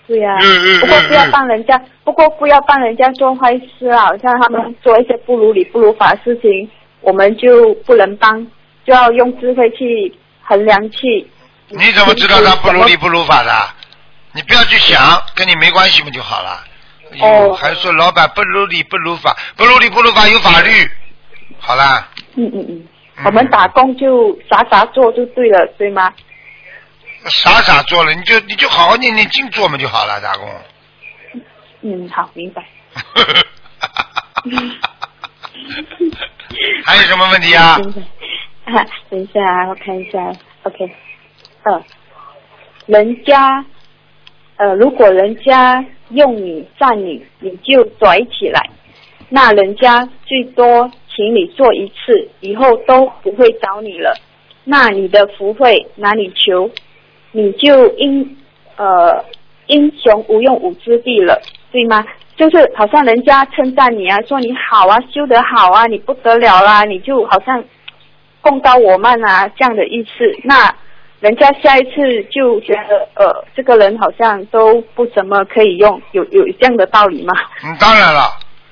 [0.07, 4.05] 对呀、嗯嗯不过不要帮人家，不过不要帮人家做坏事啊！
[4.05, 6.69] 好像他们做一些不如理不如法的事情，
[7.01, 8.41] 我们就不能帮，
[8.85, 11.27] 就要用智慧去衡量去。
[11.69, 13.51] 你怎么知道他不如理不如法的？
[14.33, 16.63] 你不要去想，跟你没关系不就好了？
[17.21, 20.69] 哦还说老板不如理不如法，不如理不如法有法律。
[21.59, 22.87] 好啦，嗯嗯嗯，
[23.17, 26.13] 嗯我们打工就傻傻做就对了，对吗？
[27.29, 30.49] 傻傻做了，你就你就好好念念经做嘛就好了，打工。
[31.81, 32.65] 嗯，好，明白。
[36.85, 37.77] 还有什么问题啊？
[39.09, 40.31] 等一下啊，我看一下。
[40.63, 40.91] OK，
[41.63, 41.83] 呃，
[42.85, 43.63] 人家
[44.57, 48.69] 呃，如果人家用你赞你，你就拽起来，
[49.29, 54.17] 那人家最多请你做一次，以后都不会找你了。
[54.63, 56.69] 那你的福慧哪里求？
[57.31, 58.37] 你就英
[58.77, 59.23] 呃
[59.67, 62.05] 英雄无用武之地了，对吗？
[62.37, 67.63] 就是好像人家称赞你啊，说你好啊，修得好啊，你不得了啦，你就好像
[68.41, 70.09] 功高我慢啊这样的意思。
[70.43, 70.73] 那
[71.19, 77.33] 人家下一次就觉得呃这个人好像都不怎么可以用，有有这样的道理吗？
[77.63, 78.31] 嗯，当然了，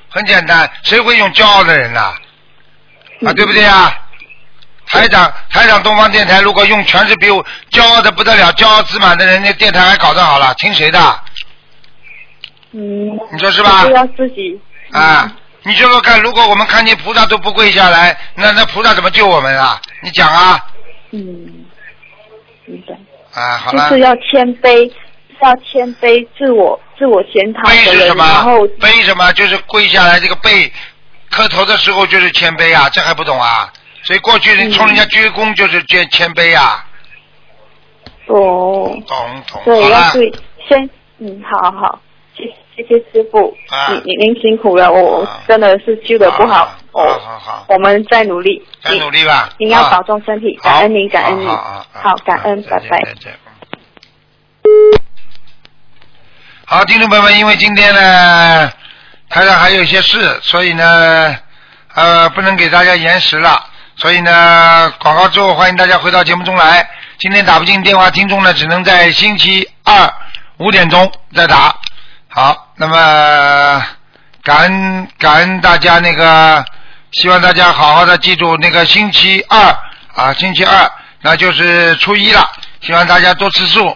[0.09, 2.13] 很简单，谁会用骄傲的人呐、
[3.25, 3.33] 啊？
[3.33, 3.91] 对不对啊？
[4.87, 11.19] 台长，台长，东方电台如果用全是比我骄傲的不得了、骄傲自满的人，那电台还搞得好了，听谁的？
[12.71, 14.59] 嗯，你说是吧就要自己
[14.91, 15.31] 啊，
[15.63, 19.81] 你说说看，如果我们看见菩萨都不跪下来，那那菩萨怎么救我们啊？
[20.01, 20.63] 你讲啊？
[21.11, 21.65] 嗯，
[22.65, 22.95] 明白。
[23.41, 24.91] 啊，好了就，是要谦卑，
[25.41, 28.67] 要谦卑，自我自我检讨的是什然后么？
[28.79, 29.31] 背什么？
[29.33, 30.71] 就是跪下来，这个背
[31.31, 33.71] 磕头的时候就是谦卑啊，这还不懂啊？
[34.05, 34.71] 所以过去人嗯。
[34.71, 36.85] 冲人家鞠躬就是谦谦卑啊，
[38.27, 39.61] 哦，懂懂。
[39.65, 40.31] 对，要对，
[40.67, 40.89] 先
[41.19, 42.01] 嗯，好好好，
[42.35, 42.43] 谢
[42.75, 43.87] 谢谢师傅，啊。
[43.89, 49.49] 您您您辛苦了，我真的是修的不好哦，好好，我们再努力，再努力吧。
[49.57, 53.01] 您要啊保重身体，好感恩您，感恩您，好感恩，拜拜。
[53.03, 53.33] 再见。
[56.65, 58.71] 好，听众朋友们，因为今天呢，
[59.29, 61.37] 台上还有一些事，所以呢，
[61.93, 63.63] 呃，不能给大家延时了，
[63.97, 66.87] 所以呢，广告之后欢迎大家回到节目中来。
[67.17, 70.13] 今天打不进电话，听众呢只能在星期二
[70.57, 71.73] 五点钟再打。
[72.27, 73.85] 好，那么
[74.43, 76.63] 感恩感恩大家那个，
[77.13, 79.77] 希望大家好好的记住那个星期二
[80.13, 80.91] 啊，星期二
[81.21, 82.45] 那就是初一了，
[82.81, 83.95] 希望大家多吃素。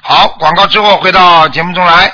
[0.00, 2.12] 好，广告之后回到节目中来。